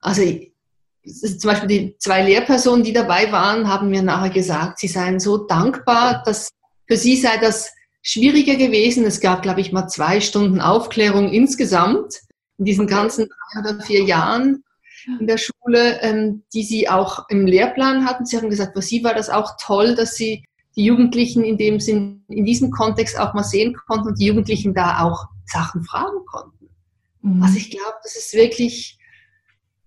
[0.00, 5.18] also zum Beispiel die zwei Lehrpersonen, die dabei waren, haben mir nachher gesagt, sie seien
[5.20, 6.50] so dankbar, dass
[6.86, 9.04] für sie sei das schwieriger gewesen.
[9.04, 12.20] Es gab, glaube ich, mal zwei Stunden Aufklärung insgesamt
[12.58, 14.64] in diesen ganzen drei oder vier Jahren
[15.18, 18.26] in der Schule, ähm, die sie auch im Lehrplan hatten.
[18.26, 20.44] Sie haben gesagt, für sie war das auch toll, dass sie
[20.76, 24.74] die Jugendlichen in dem Sinn, in diesem Kontext auch mal sehen konnten und die Jugendlichen
[24.74, 26.68] da auch Sachen fragen konnten.
[27.22, 27.42] Mhm.
[27.42, 28.98] Also ich glaube, das ist wirklich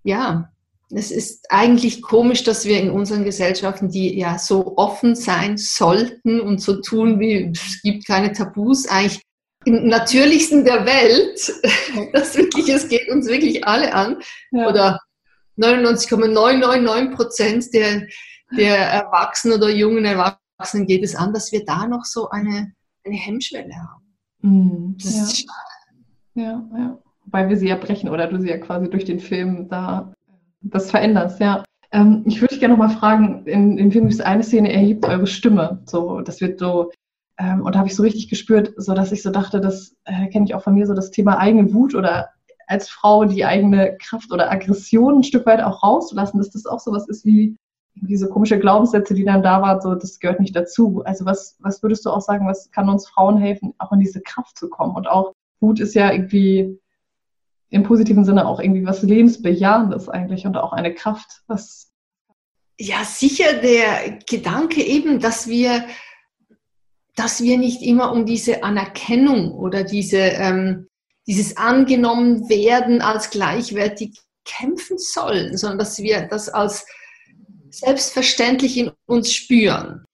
[0.04, 0.54] ja,
[0.96, 6.40] es ist eigentlich komisch, dass wir in unseren Gesellschaften, die ja so offen sein sollten
[6.40, 9.22] und so tun, wie es gibt keine Tabus, eigentlich
[9.66, 11.52] im natürlichsten der Welt,
[12.14, 14.68] das wirklich, es geht uns wirklich alle an, ja.
[14.68, 15.00] oder
[15.56, 18.08] 99,999 Prozent der,
[18.58, 23.16] der Erwachsenen oder jungen Erwachsenen geht es an, dass wir da noch so eine, eine
[23.16, 24.18] Hemmschwelle haben.
[24.42, 24.98] Mhm.
[25.02, 25.24] Das ja.
[25.24, 25.74] ist schade.
[26.36, 27.03] Ja, ja
[27.34, 30.14] weil wir sie ja brechen oder du sie ja quasi durch den Film da
[30.62, 31.64] das veränderst, ja.
[31.92, 35.06] Ähm, ich würde dich gerne nochmal fragen, in, dem Film gibt es eine Szene, erhebt
[35.06, 35.82] eure Stimme.
[35.86, 36.92] So, das wird so,
[37.40, 40.28] Ähm, und da habe ich so richtig gespürt, so dass ich so dachte, das äh,
[40.30, 42.30] kenne ich auch von mir, so das Thema eigene Wut oder
[42.68, 46.80] als Frau die eigene Kraft oder Aggression ein Stück weit auch rauszulassen, dass das auch
[46.80, 47.56] so was ist wie
[47.96, 51.04] diese komische Glaubenssätze, die dann da waren, so das gehört nicht dazu.
[51.06, 54.22] Also was, was würdest du auch sagen, was kann uns Frauen helfen, auch in diese
[54.22, 54.96] Kraft zu kommen?
[54.96, 56.80] Und auch Wut ist ja irgendwie
[57.74, 61.92] im positiven Sinne auch irgendwie was Lebensbejahendes eigentlich und auch eine Kraft, was
[62.80, 65.88] ja, sicher der Gedanke eben, dass wir,
[67.16, 70.88] dass wir nicht immer um diese Anerkennung oder diese, ähm,
[71.26, 76.86] dieses angenommen werden als gleichwertig kämpfen sollen, sondern dass wir das als
[77.72, 80.06] selbstverständlich in uns spüren.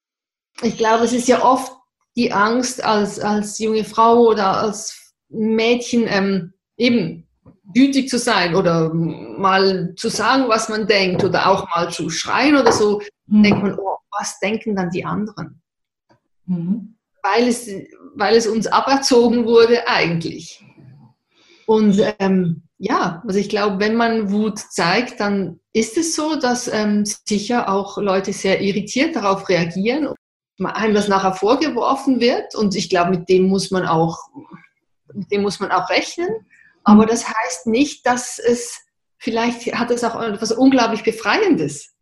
[0.61, 1.73] Ich glaube, es ist ja oft
[2.15, 7.28] die Angst als, als junge Frau oder als Mädchen ähm, eben
[7.73, 12.55] gütig zu sein oder mal zu sagen, was man denkt oder auch mal zu schreien
[12.55, 13.43] oder so, mhm.
[13.43, 15.61] denkt man, oh, was denken dann die anderen?
[16.45, 16.95] Mhm.
[17.21, 17.69] Weil, es,
[18.15, 20.63] weil es uns aberzogen wurde eigentlich.
[21.65, 26.67] Und ähm, ja, also ich glaube, wenn man Wut zeigt, dann ist es so, dass
[26.67, 30.13] ähm, sicher auch Leute sehr irritiert darauf reagieren,
[30.59, 32.55] einem das nachher vorgeworfen wird.
[32.55, 34.17] Und ich glaube, mit dem muss man auch,
[35.13, 36.29] mit dem muss man auch rechnen.
[36.89, 38.79] Aber das heißt nicht, dass es,
[39.19, 41.93] vielleicht hat es auch etwas unglaublich Befreiendes,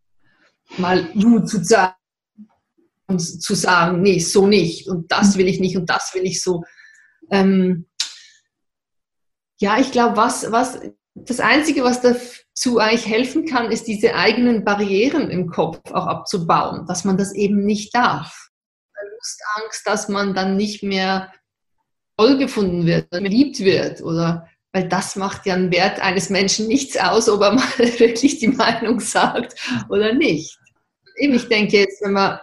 [0.78, 1.94] mal Wut zu sagen
[3.18, 6.64] zu sagen, nee, so nicht und das will ich nicht und das will ich so.
[7.30, 7.86] Ähm,
[9.58, 10.80] ja, ich glaube, was, was,
[11.14, 16.86] das Einzige, was dazu eigentlich helfen kann, ist diese eigenen Barrieren im Kopf auch abzubauen,
[16.86, 18.50] dass man das eben nicht darf.
[18.94, 21.32] Verlustangst, dass man dann nicht mehr
[22.16, 24.48] toll gefunden wird, geliebt wird oder
[24.78, 28.48] weil das macht ja einen Wert eines Menschen nichts aus, ob er mal wirklich die
[28.48, 29.56] Meinung sagt
[29.88, 30.56] oder nicht.
[31.16, 32.38] Eben, ich denke jetzt, wenn man,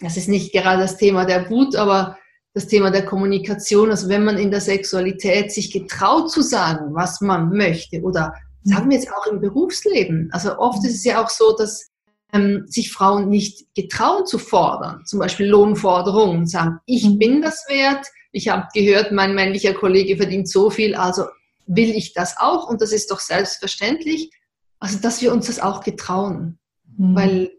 [0.00, 2.18] das ist nicht gerade das Thema der Wut, aber
[2.52, 7.20] das Thema der Kommunikation, also wenn man in der Sexualität sich getraut zu sagen, was
[7.20, 10.28] man möchte oder sagen wir jetzt auch im Berufsleben.
[10.32, 11.92] Also oft ist es ja auch so, dass
[12.32, 17.18] ähm, sich Frauen nicht getrauen zu fordern, zum Beispiel Lohnforderungen, sagen, ich mhm.
[17.18, 21.26] bin das wert, ich habe gehört, mein männlicher Kollege verdient so viel, also
[21.66, 24.30] will ich das auch und das ist doch selbstverständlich.
[24.78, 26.58] Also, dass wir uns das auch getrauen,
[26.96, 27.16] mhm.
[27.16, 27.50] weil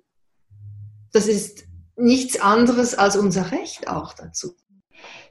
[1.13, 1.65] das ist
[1.96, 4.54] nichts anderes als unser Recht auch dazu.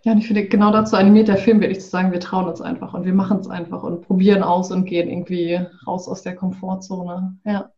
[0.05, 2.61] Ja, und ich finde, genau dazu animiert der Film wirklich zu sagen, wir trauen uns
[2.61, 6.37] einfach und wir machen es einfach und probieren aus und gehen irgendwie raus aus der
[6.37, 7.37] Komfortzone.
[7.45, 7.71] Ja.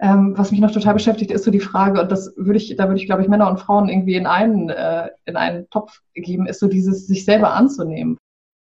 [0.00, 2.88] Ähm, was mich noch total beschäftigt, ist so die Frage, und das würde ich, da
[2.88, 6.46] würde ich, glaube ich, Männer und Frauen irgendwie in einen, äh, in einen Topf geben,
[6.46, 8.18] ist so dieses, sich selber anzunehmen.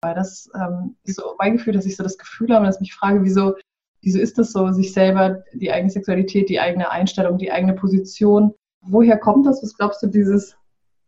[0.06, 2.82] Weil das ähm, ist so mein Gefühl, dass ich so das Gefühl habe, dass ich
[2.82, 3.56] mich frage, wieso,
[4.04, 8.54] wieso ist das so, sich selber, die eigene Sexualität, die eigene Einstellung, die eigene Position,
[8.82, 9.64] woher kommt das?
[9.64, 10.56] Was glaubst du, dieses,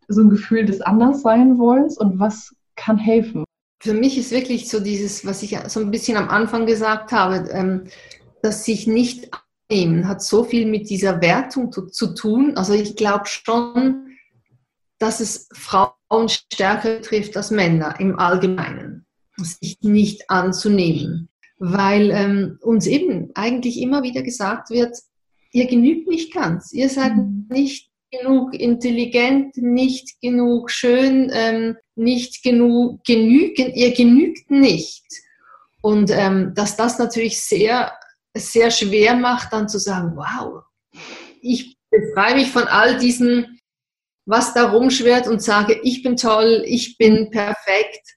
[0.08, 3.44] so ein Gefühl des Anderssein-Wollens und was kann helfen?
[3.80, 7.48] Für mich ist wirklich so dieses, was ich so ein bisschen am Anfang gesagt habe,
[7.50, 7.84] ähm,
[8.42, 9.30] dass sich nicht
[9.70, 12.56] Nehmen hat so viel mit dieser Wertung zu, zu tun.
[12.56, 14.07] Also ich glaube schon,
[14.98, 19.06] dass es Frauen stärker trifft als Männer im Allgemeinen,
[19.36, 24.96] sich nicht anzunehmen, weil ähm, uns eben eigentlich immer wieder gesagt wird,
[25.52, 27.46] ihr genügt nicht ganz, ihr seid mhm.
[27.48, 35.04] nicht genug intelligent, nicht genug schön, ähm, nicht genug genügend, ihr genügt nicht.
[35.80, 37.92] Und ähm, dass das natürlich sehr
[38.38, 40.62] sehr schwer macht, dann zu sagen, wow,
[41.40, 43.57] ich befreie mich von all diesen,
[44.28, 48.16] was da rumschwert und sage, ich bin toll, ich bin perfekt.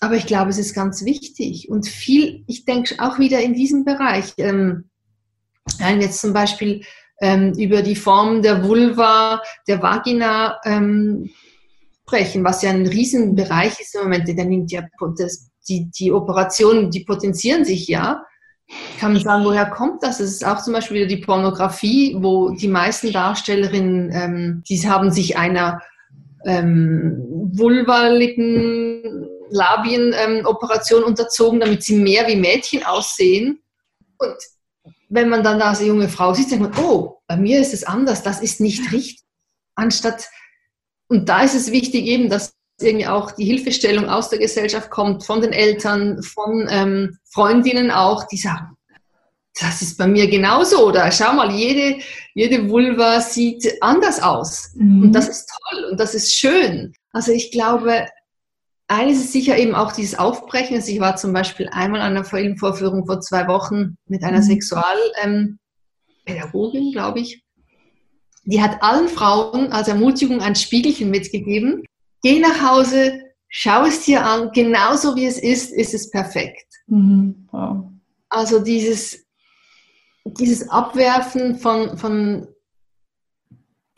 [0.00, 3.84] Aber ich glaube, es ist ganz wichtig und viel, ich denke auch wieder in diesem
[3.84, 4.88] Bereich, ähm,
[5.78, 6.82] jetzt zum Beispiel
[7.20, 11.30] ähm, über die Form der Vulva, der Vagina ähm,
[12.02, 14.82] sprechen, was ja ein Riesenbereich ist im Moment, der nimmt ja,
[15.18, 18.24] das, die, die Operationen, die potenzieren sich ja
[18.98, 20.20] kann man sagen, woher kommt das?
[20.20, 25.10] Es ist auch zum Beispiel wieder die Pornografie, wo die meisten Darstellerinnen, ähm, die haben
[25.10, 25.82] sich einer
[26.44, 27.18] ähm,
[27.52, 33.60] vulvaligen Labien-Operation ähm, unterzogen, damit sie mehr wie Mädchen aussehen.
[34.18, 34.36] Und
[35.08, 37.84] wenn man dann da als junge Frau sieht, denkt man, oh, bei mir ist es
[37.84, 39.24] anders, das ist nicht richtig.
[39.74, 40.28] Anstatt,
[41.08, 45.24] und da ist es wichtig eben, dass irgendwie auch die Hilfestellung aus der Gesellschaft kommt,
[45.24, 48.76] von den Eltern, von ähm, Freundinnen auch, die sagen,
[49.60, 50.86] das ist bei mir genauso.
[50.86, 52.02] Oder schau mal, jede,
[52.34, 54.72] jede Vulva sieht anders aus.
[54.74, 55.04] Mhm.
[55.04, 56.94] Und das ist toll und das ist schön.
[57.12, 58.06] Also ich glaube,
[58.88, 60.76] eines ist sicher eben auch dieses Aufbrechen.
[60.76, 64.44] Also ich war zum Beispiel einmal an einer Filmvorführung vor zwei Wochen mit einer mhm.
[64.44, 65.58] Sexualpädagogin,
[66.82, 67.42] ähm, glaube ich.
[68.44, 71.84] Die hat allen Frauen als Ermutigung ein Spiegelchen mitgegeben
[72.22, 76.66] geh nach Hause, schau es dir an, genauso wie es ist, ist es perfekt.
[76.86, 77.48] Mhm.
[77.50, 77.90] Wow.
[78.28, 79.26] Also dieses,
[80.24, 82.48] dieses Abwerfen von, von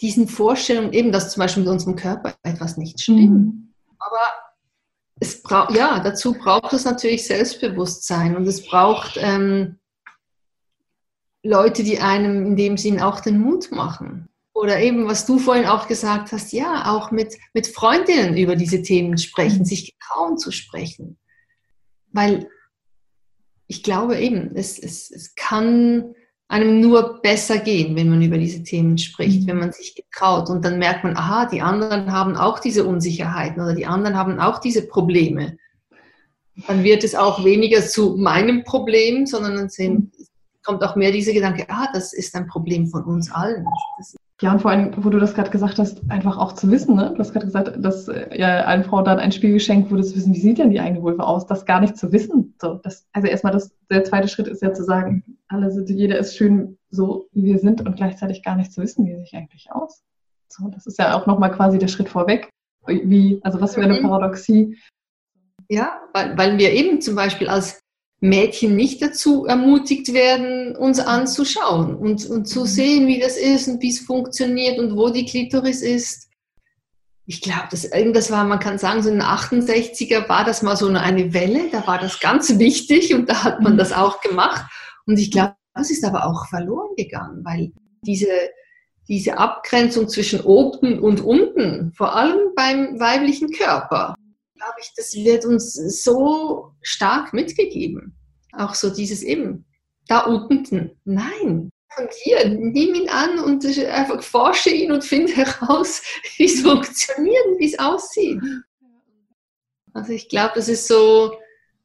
[0.01, 3.31] diesen Vorstellungen, eben, dass zum Beispiel mit unserem Körper etwas nicht stimmt.
[3.31, 3.75] Mhm.
[3.99, 4.21] Aber
[5.21, 9.79] es braucht, ja, dazu braucht es natürlich Selbstbewusstsein und es braucht ähm,
[11.45, 14.29] Leute, die einem in dem Sinn auch den Mut machen.
[14.55, 18.83] Oder eben, was du vorhin auch gesagt hast, ja, auch mit, mit Freundinnen über diese
[18.83, 19.65] Themen sprechen, mhm.
[19.65, 21.19] sich getrauen zu sprechen.
[22.13, 22.49] Weil
[23.67, 26.15] ich glaube eben, es, es, es kann
[26.47, 29.47] einem nur besser gehen, wenn man über diese Themen spricht, mhm.
[29.49, 30.49] wenn man sich getraut.
[30.49, 34.39] Und dann merkt man, aha, die anderen haben auch diese Unsicherheiten oder die anderen haben
[34.39, 35.57] auch diese Probleme.
[36.69, 40.13] Dann wird es auch weniger zu meinem Problem, sondern dann sehen,
[40.65, 43.67] kommt auch mehr dieser Gedanke, ah, das ist ein Problem von uns allen.
[44.41, 47.13] Ja, und vor allem, wo du das gerade gesagt hast, einfach auch zu wissen, ne?
[47.13, 50.17] Du hast gerade gesagt, dass äh, ja eine Frau dann ein Spiel geschenkt wurde, zu
[50.17, 52.55] wissen, wie sieht denn die eigene Vulva aus, das gar nicht zu wissen.
[52.61, 56.19] So, das, also erstmal das, der zweite Schritt ist ja zu sagen, alle sind, jeder
[56.19, 59.71] ist schön so, wie wir sind und gleichzeitig gar nicht zu wissen, wie sich eigentlich
[59.71, 60.03] aus.
[60.49, 62.51] So, das ist ja auch nochmal quasi der Schritt vorweg.
[62.87, 64.03] Wie, also was für eine mhm.
[64.03, 64.77] Paradoxie.
[65.69, 67.81] Ja, weil, weil wir eben zum Beispiel als
[68.21, 72.67] Mädchen nicht dazu ermutigt werden, uns anzuschauen und, und zu mhm.
[72.67, 76.31] sehen, wie das ist und wie es funktioniert und wo die Klitoris ist.
[77.27, 80.77] Ich glaube, das, das war, man kann sagen, so in den 68er war das mal
[80.77, 83.79] so eine Welle, da war das ganz wichtig und da hat man mhm.
[83.79, 84.65] das auch gemacht.
[85.07, 87.73] Und ich glaube, das ist aber auch verloren gegangen, weil
[88.03, 88.29] diese,
[89.09, 94.15] diese Abgrenzung zwischen oben und unten, vor allem beim weiblichen Körper,
[94.55, 98.17] glaube ich, das wird uns so stark mitgegeben.
[98.53, 99.67] Auch so dieses eben,
[100.07, 106.03] da unten, nein, von dir, nimm ihn an und einfach forsche ihn und finde heraus,
[106.37, 108.41] wie es funktioniert wie es aussieht.
[109.93, 111.35] Also ich glaube, das ist so,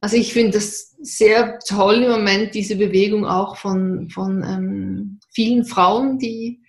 [0.00, 5.64] also ich finde das sehr toll im Moment, diese Bewegung auch von, von ähm, vielen
[5.64, 6.60] Frauen, die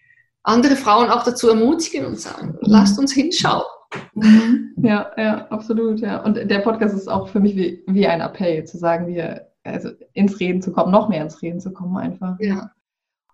[0.43, 3.65] andere Frauen auch dazu ermutigen und sagen, lasst uns hinschauen.
[4.15, 4.67] Mhm.
[4.83, 6.23] Ja, ja, absolut, ja.
[6.23, 9.89] Und der Podcast ist auch für mich wie, wie ein Appell, zu sagen, wir, also
[10.13, 12.35] ins Reden zu kommen, noch mehr ins Reden zu kommen einfach.
[12.39, 12.71] Ja.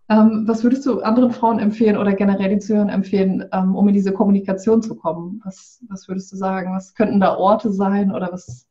[0.09, 3.93] Ähm, was würdest du anderen Frauen empfehlen oder generell den Zuhörern empfehlen, ähm, um in
[3.93, 5.41] diese Kommunikation zu kommen?
[5.45, 6.73] Was, was würdest du sagen?
[6.73, 8.67] Was könnten da Orte sein oder was,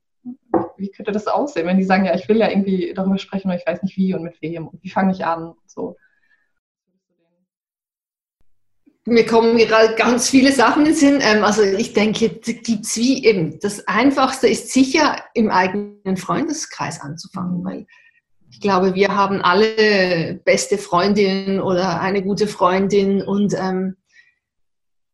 [0.76, 3.58] wie könnte das aussehen, wenn die sagen, ja, ich will ja irgendwie darüber sprechen, aber
[3.58, 5.96] ich weiß nicht wie und mit wem und wie fange ich an und so?
[9.06, 11.18] Mir kommen gerade ganz viele Sachen in den Sinn.
[11.22, 13.58] Ähm, also ich denke, gibt's wie eben.
[13.60, 17.86] Das Einfachste ist sicher im eigenen Freundeskreis anzufangen, weil
[18.50, 23.96] ich glaube, wir haben alle beste Freundin oder eine gute Freundin und ähm,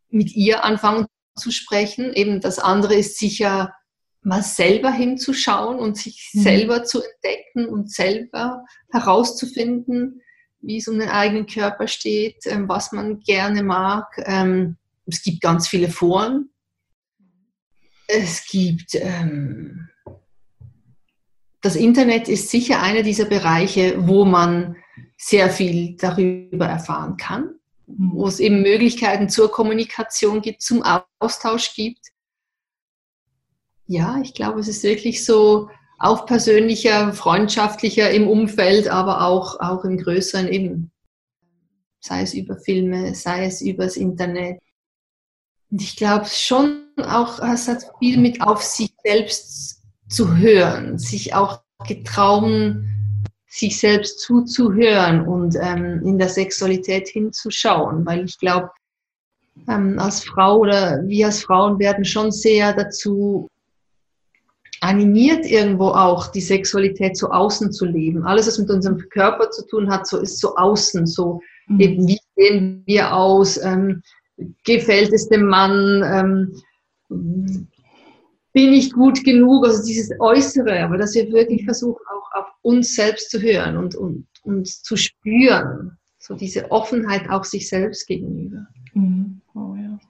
[0.08, 2.14] mit ihr anfangen zu sprechen.
[2.14, 3.74] Eben das andere ist sicher
[4.22, 6.40] mal selber hinzuschauen und sich mhm.
[6.40, 10.21] selber zu entdecken und selber herauszufinden,
[10.62, 14.06] wie es um den eigenen Körper steht, ähm, was man gerne mag.
[14.24, 16.50] Ähm, es gibt ganz viele Foren.
[18.06, 19.88] Es gibt ähm,
[21.62, 24.76] das Internet ist sicher einer dieser Bereiche, wo man
[25.16, 27.54] sehr viel darüber erfahren kann,
[27.86, 30.82] wo es eben Möglichkeiten zur Kommunikation gibt, zum
[31.20, 32.08] Austausch gibt.
[33.86, 35.70] Ja, ich glaube, es ist wirklich so,
[36.02, 40.90] auf persönlicher, freundschaftlicher im Umfeld, aber auch, auch im größeren eben.
[42.00, 44.58] Sei es über Filme, sei es übers Internet.
[45.70, 51.34] Und ich glaube schon auch, es hat viel mit auf sich selbst zu hören, sich
[51.34, 58.70] auch getrauen, sich selbst zuzuhören und ähm, in der Sexualität hinzuschauen, weil ich glaube,
[59.68, 63.48] ähm, als Frau oder wir als Frauen werden schon sehr dazu
[64.82, 68.24] animiert irgendwo auch, die Sexualität so außen zu leben.
[68.24, 71.80] Alles, was mit unserem Körper zu tun hat, so ist so außen, so mhm.
[71.80, 74.02] eben, wie sehen wir aus, ähm,
[74.64, 77.62] gefällt es dem Mann, ähm,
[78.52, 82.96] bin ich gut genug, also dieses Äußere, aber dass wir wirklich versuchen, auch auf uns
[82.96, 88.66] selbst zu hören und, und, und zu spüren, so diese Offenheit auch sich selbst gegenüber.
[88.94, 89.40] Mhm.
[89.54, 90.00] Oh, ja.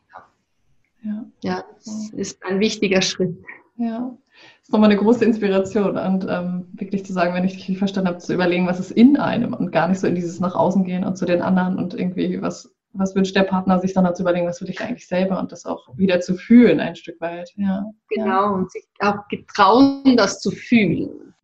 [1.04, 3.36] Ja, ja das ist ein wichtiger Schritt.
[3.76, 4.16] Ja,
[4.72, 7.76] das ist nochmal eine große Inspiration und ähm, wirklich zu sagen, wenn ich dich richtig
[7.76, 10.54] verstanden habe, zu überlegen, was ist in einem und gar nicht so in dieses nach
[10.54, 14.14] außen gehen und zu den anderen und irgendwie, was, was wünscht der Partner, sich dann
[14.14, 17.20] zu überlegen, was will ich eigentlich selber und das auch wieder zu fühlen ein Stück
[17.20, 17.50] weit.
[17.56, 18.46] Ja, genau, ja.
[18.46, 21.34] und sich auch getrauen, das zu fühlen.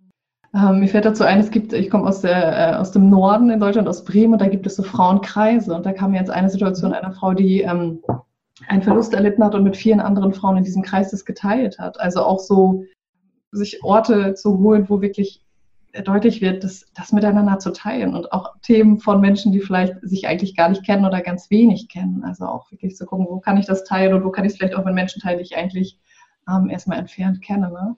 [0.55, 3.51] Ähm, mir fällt dazu ein, es gibt, ich komme aus, der, äh, aus dem Norden
[3.51, 5.75] in Deutschland, aus Bremen, und da gibt es so Frauenkreise.
[5.75, 8.01] Und da kam jetzt eine Situation einer Frau, die ähm,
[8.69, 12.01] einen Verlust erlitten hat und mit vielen anderen Frauen in diesem Kreis das geteilt hat.
[12.01, 12.85] Also auch so
[13.51, 15.43] sich Orte zu holen, wo wirklich
[16.05, 20.27] deutlich wird, das, das miteinander zu teilen und auch Themen von Menschen, die vielleicht sich
[20.27, 22.25] eigentlich gar nicht kennen oder ganz wenig kennen.
[22.25, 24.59] Also auch wirklich zu gucken, wo kann ich das teilen und wo kann ich es
[24.59, 25.99] vielleicht auch mit Menschen teilen, die ich eigentlich
[26.49, 27.71] ähm, erstmal entfernt kenne.
[27.71, 27.97] Ne?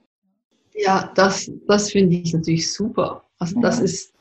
[0.73, 3.23] Ja, das, das finde ich natürlich super.
[3.39, 3.61] Also ja.
[3.61, 4.13] das ist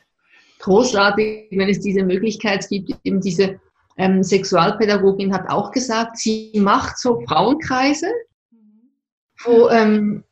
[0.59, 3.61] großartig, wenn es diese Möglichkeit gibt, eben diese
[3.97, 8.09] ähm, Sexualpädagogin hat auch gesagt, sie macht so Frauenkreise,
[9.45, 10.24] wo ähm,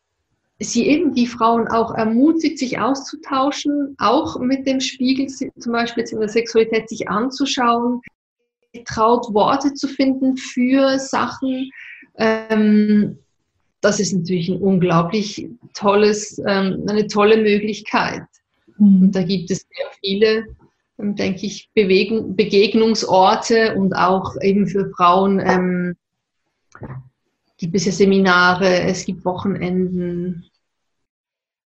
[0.61, 6.21] sie eben die Frauen auch ermutigt, sich auszutauschen, auch mit dem Spiegel zum Beispiel in
[6.21, 8.01] der Sexualität sich anzuschauen,
[8.85, 11.71] traut Worte zu finden für Sachen.
[12.17, 13.19] Ähm,
[13.81, 18.25] das ist natürlich ein unglaublich tolles, ähm, eine tolle Möglichkeit.
[18.79, 19.03] Mhm.
[19.03, 20.47] Und da gibt es sehr viele,
[20.99, 25.97] ähm, denke ich, Bewegen, Begegnungsorte und auch eben für Frauen ähm,
[27.59, 30.47] gibt es ja Seminare, es gibt Wochenenden.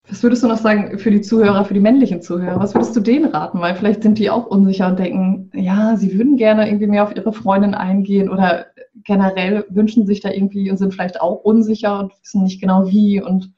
[0.08, 2.58] Was würdest du noch sagen für die Zuhörer, für die männlichen Zuhörer?
[2.58, 3.60] Was würdest du denen raten?
[3.60, 7.14] Weil vielleicht sind die auch unsicher und denken, ja, sie würden gerne irgendwie mehr auf
[7.14, 8.66] ihre Freundin eingehen oder
[9.04, 13.22] generell wünschen sich da irgendwie und sind vielleicht auch unsicher und wissen nicht genau wie
[13.22, 13.52] und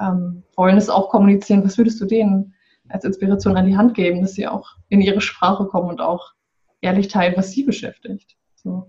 [0.00, 1.64] ähm, wollen es auch kommunizieren.
[1.64, 2.54] Was würdest du denen
[2.88, 6.32] als Inspiration an die Hand geben, dass sie auch in ihre Sprache kommen und auch
[6.80, 8.36] ehrlich teilen, was sie beschäftigt?
[8.54, 8.86] So.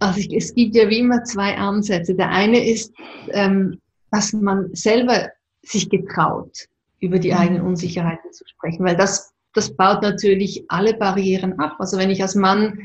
[0.00, 2.14] Also es gibt ja wie immer zwei Ansätze.
[2.14, 2.92] Der eine ist,
[3.30, 3.80] ähm,
[4.10, 5.28] dass man selber
[5.62, 6.66] sich getraut,
[7.00, 7.36] über die mhm.
[7.38, 11.76] eigenen Unsicherheiten zu sprechen, weil das, das baut natürlich alle Barrieren ab.
[11.78, 12.78] Also wenn ich als Mann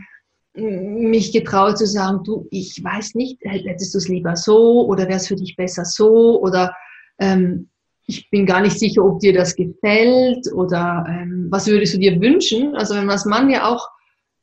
[0.56, 5.18] mich getraut zu sagen, du, ich weiß nicht, hättest du es lieber so oder wäre
[5.18, 6.76] es für dich besser so oder
[7.20, 7.70] ähm,
[8.06, 12.20] ich bin gar nicht sicher, ob dir das gefällt oder ähm, was würdest du dir
[12.22, 12.76] wünschen?
[12.76, 13.88] Also wenn man als Mann ja auch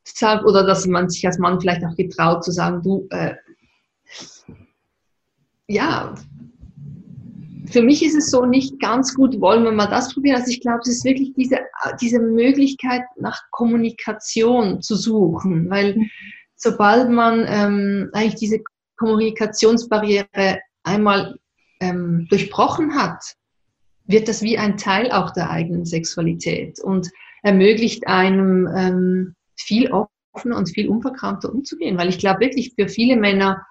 [0.04, 3.34] sagt, oder dass man sich als Mann vielleicht auch getraut zu sagen, du, äh,
[5.68, 6.14] ja,
[7.70, 10.36] für mich ist es so nicht ganz gut, wollen wir mal das probieren.
[10.36, 11.58] Also ich glaube, es ist wirklich diese,
[12.00, 15.96] diese Möglichkeit nach Kommunikation zu suchen, weil
[16.56, 18.60] sobald man ähm, eigentlich diese
[18.96, 21.36] Kommunikationsbarriere einmal
[21.80, 23.22] ähm, durchbrochen hat,
[24.06, 27.08] wird das wie ein Teil auch der eigenen Sexualität und
[27.42, 31.98] ermöglicht einem ähm, viel offener und viel unverkrampter umzugehen.
[31.98, 33.66] Weil ich glaube wirklich, für viele Männer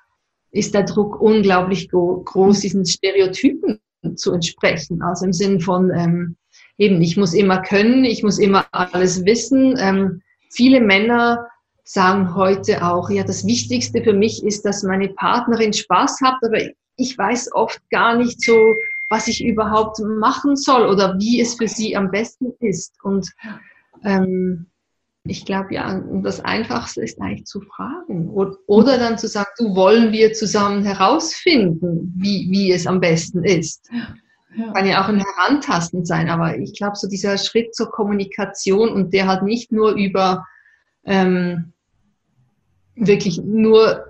[0.52, 3.80] ist der Druck unglaublich groß, diesen Stereotypen
[4.16, 5.02] zu entsprechen.
[5.02, 6.36] Also im Sinn von ähm,
[6.78, 9.76] eben, ich muss immer können, ich muss immer alles wissen.
[9.78, 10.22] Ähm,
[10.52, 11.46] viele Männer
[11.84, 16.60] sagen heute auch, ja, das Wichtigste für mich ist, dass meine Partnerin Spaß hat, aber
[16.98, 18.56] ich weiß oft gar nicht so,
[19.10, 22.94] was ich überhaupt machen soll oder wie es für sie am besten ist.
[23.04, 23.30] Und
[24.04, 24.68] ähm,
[25.24, 30.12] ich glaube, ja, das Einfachste ist eigentlich zu fragen oder dann zu sagen, du wollen
[30.12, 33.90] wir zusammen herausfinden, wie, wie es am besten ist.
[34.58, 34.72] Ja.
[34.74, 39.14] Kann ja auch ein Herantasten sein, aber ich glaube, so dieser Schritt zur Kommunikation und
[39.14, 40.46] der halt nicht nur über
[41.06, 41.74] ähm,
[42.96, 44.06] wirklich nur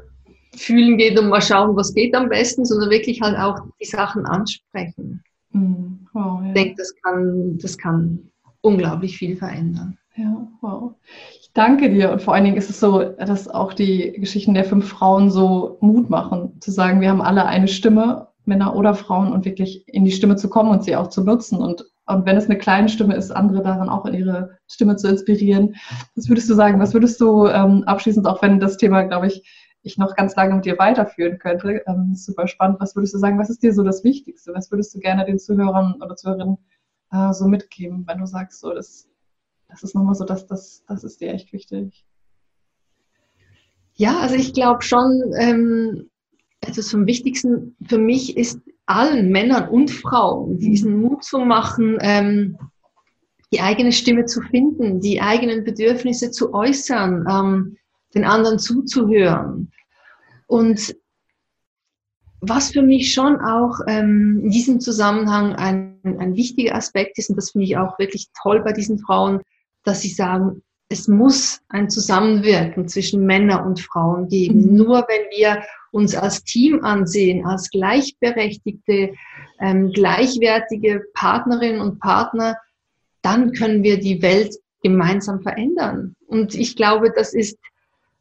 [0.55, 4.26] fühlen geht und mal schauen, was geht am besten, sondern wirklich halt auch die Sachen
[4.26, 5.24] ansprechen.
[5.51, 6.07] Mhm.
[6.14, 6.47] Wow, ja.
[6.47, 8.32] Ich denke, das kann, das kann
[8.62, 9.98] unglaublich viel verändern.
[10.20, 10.95] Ja, wow.
[11.39, 12.11] Ich danke dir.
[12.11, 15.78] Und vor allen Dingen ist es so, dass auch die Geschichten der fünf Frauen so
[15.80, 20.03] Mut machen, zu sagen, wir haben alle eine Stimme, Männer oder Frauen, und wirklich in
[20.03, 21.59] die Stimme zu kommen und sie auch zu nutzen.
[21.61, 25.07] Und, und wenn es eine kleine Stimme ist, andere daran auch in ihre Stimme zu
[25.07, 25.76] inspirieren.
[26.15, 26.82] Was würdest du sagen?
[26.82, 29.41] Was würdest du ähm, abschließend, auch wenn das Thema, glaube ich,
[29.84, 32.82] ich noch ganz lange mit dir weiterführen könnte, ähm, super spannend.
[32.82, 33.39] Was würdest du sagen?
[33.39, 34.51] Was ist dir so das Wichtigste?
[34.53, 36.57] Was würdest du gerne den Zuhörern oder Zuhörerinnen
[37.11, 39.09] äh, so mitgeben, wenn du sagst, so das
[39.70, 42.05] das ist nochmal so, dass das, das ist dir echt wichtig.
[43.93, 46.09] Ja, also ich glaube schon, ähm,
[46.61, 52.57] etwas vom Wichtigsten für mich ist allen Männern und Frauen diesen Mut zu machen, ähm,
[53.53, 57.78] die eigene Stimme zu finden, die eigenen Bedürfnisse zu äußern, ähm,
[58.15, 59.72] den anderen zuzuhören.
[60.47, 60.95] Und
[62.41, 67.36] was für mich schon auch ähm, in diesem Zusammenhang ein, ein wichtiger Aspekt ist, und
[67.36, 69.41] das finde ich auch wirklich toll bei diesen Frauen,
[69.89, 74.61] dass sie sagen, es muss ein Zusammenwirken zwischen Männern und Frauen geben.
[74.61, 74.75] Mhm.
[74.75, 79.13] Nur wenn wir uns als Team ansehen, als gleichberechtigte,
[79.59, 82.55] ähm, gleichwertige Partnerinnen und Partner,
[83.23, 86.15] dann können wir die Welt gemeinsam verändern.
[86.27, 87.57] Und ich glaube, das ist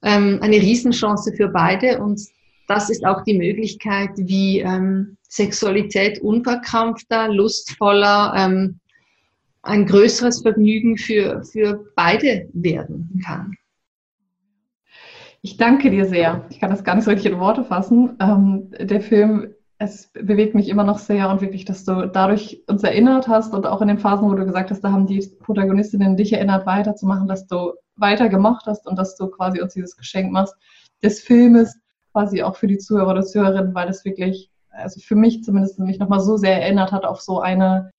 [0.03, 2.19] ähm, eine Riesenchance für beide und
[2.67, 8.81] das ist auch die Möglichkeit, wie ähm, Sexualität unverkrampfter, lustvoller, ähm,
[9.69, 13.55] ein größeres Vergnügen für, für beide werden kann.
[15.43, 16.47] Ich danke dir sehr.
[16.51, 18.17] Ich kann das gar nicht so richtig in Worte fassen.
[18.21, 22.83] Ähm, der Film, es bewegt mich immer noch sehr und wirklich, dass du dadurch uns
[22.83, 26.17] erinnert hast und auch in den Phasen, wo du gesagt hast, da haben die Protagonistinnen
[26.17, 30.55] dich erinnert, weiterzumachen, dass du weitergemacht hast und dass du quasi uns dieses Geschenk machst
[31.03, 31.79] des Filmes,
[32.13, 36.01] quasi auch für die Zuhörer oder Zuhörerinnen, weil es wirklich, also für mich zumindest mich
[36.01, 37.91] nochmal so sehr erinnert hat, auf so eine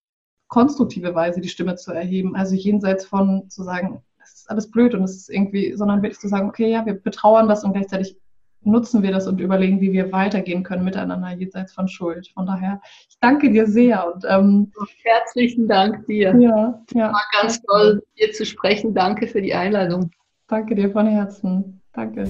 [0.49, 2.35] konstruktive Weise die Stimme zu erheben.
[2.35, 6.19] Also jenseits von zu sagen, das ist alles blöd und es ist irgendwie, sondern wirklich
[6.19, 8.17] zu sagen, okay, ja, wir betrauern das und gleichzeitig
[8.61, 12.29] nutzen wir das und überlegen, wie wir weitergehen können miteinander jenseits von Schuld.
[12.33, 14.71] Von daher, ich danke dir sehr und ähm,
[15.03, 16.35] herzlichen Dank dir.
[16.37, 17.13] Ja, ja.
[17.13, 18.93] War ganz toll, dir zu sprechen.
[18.93, 20.11] Danke für die Einladung.
[20.47, 21.81] Danke dir von Herzen.
[21.93, 22.29] Danke.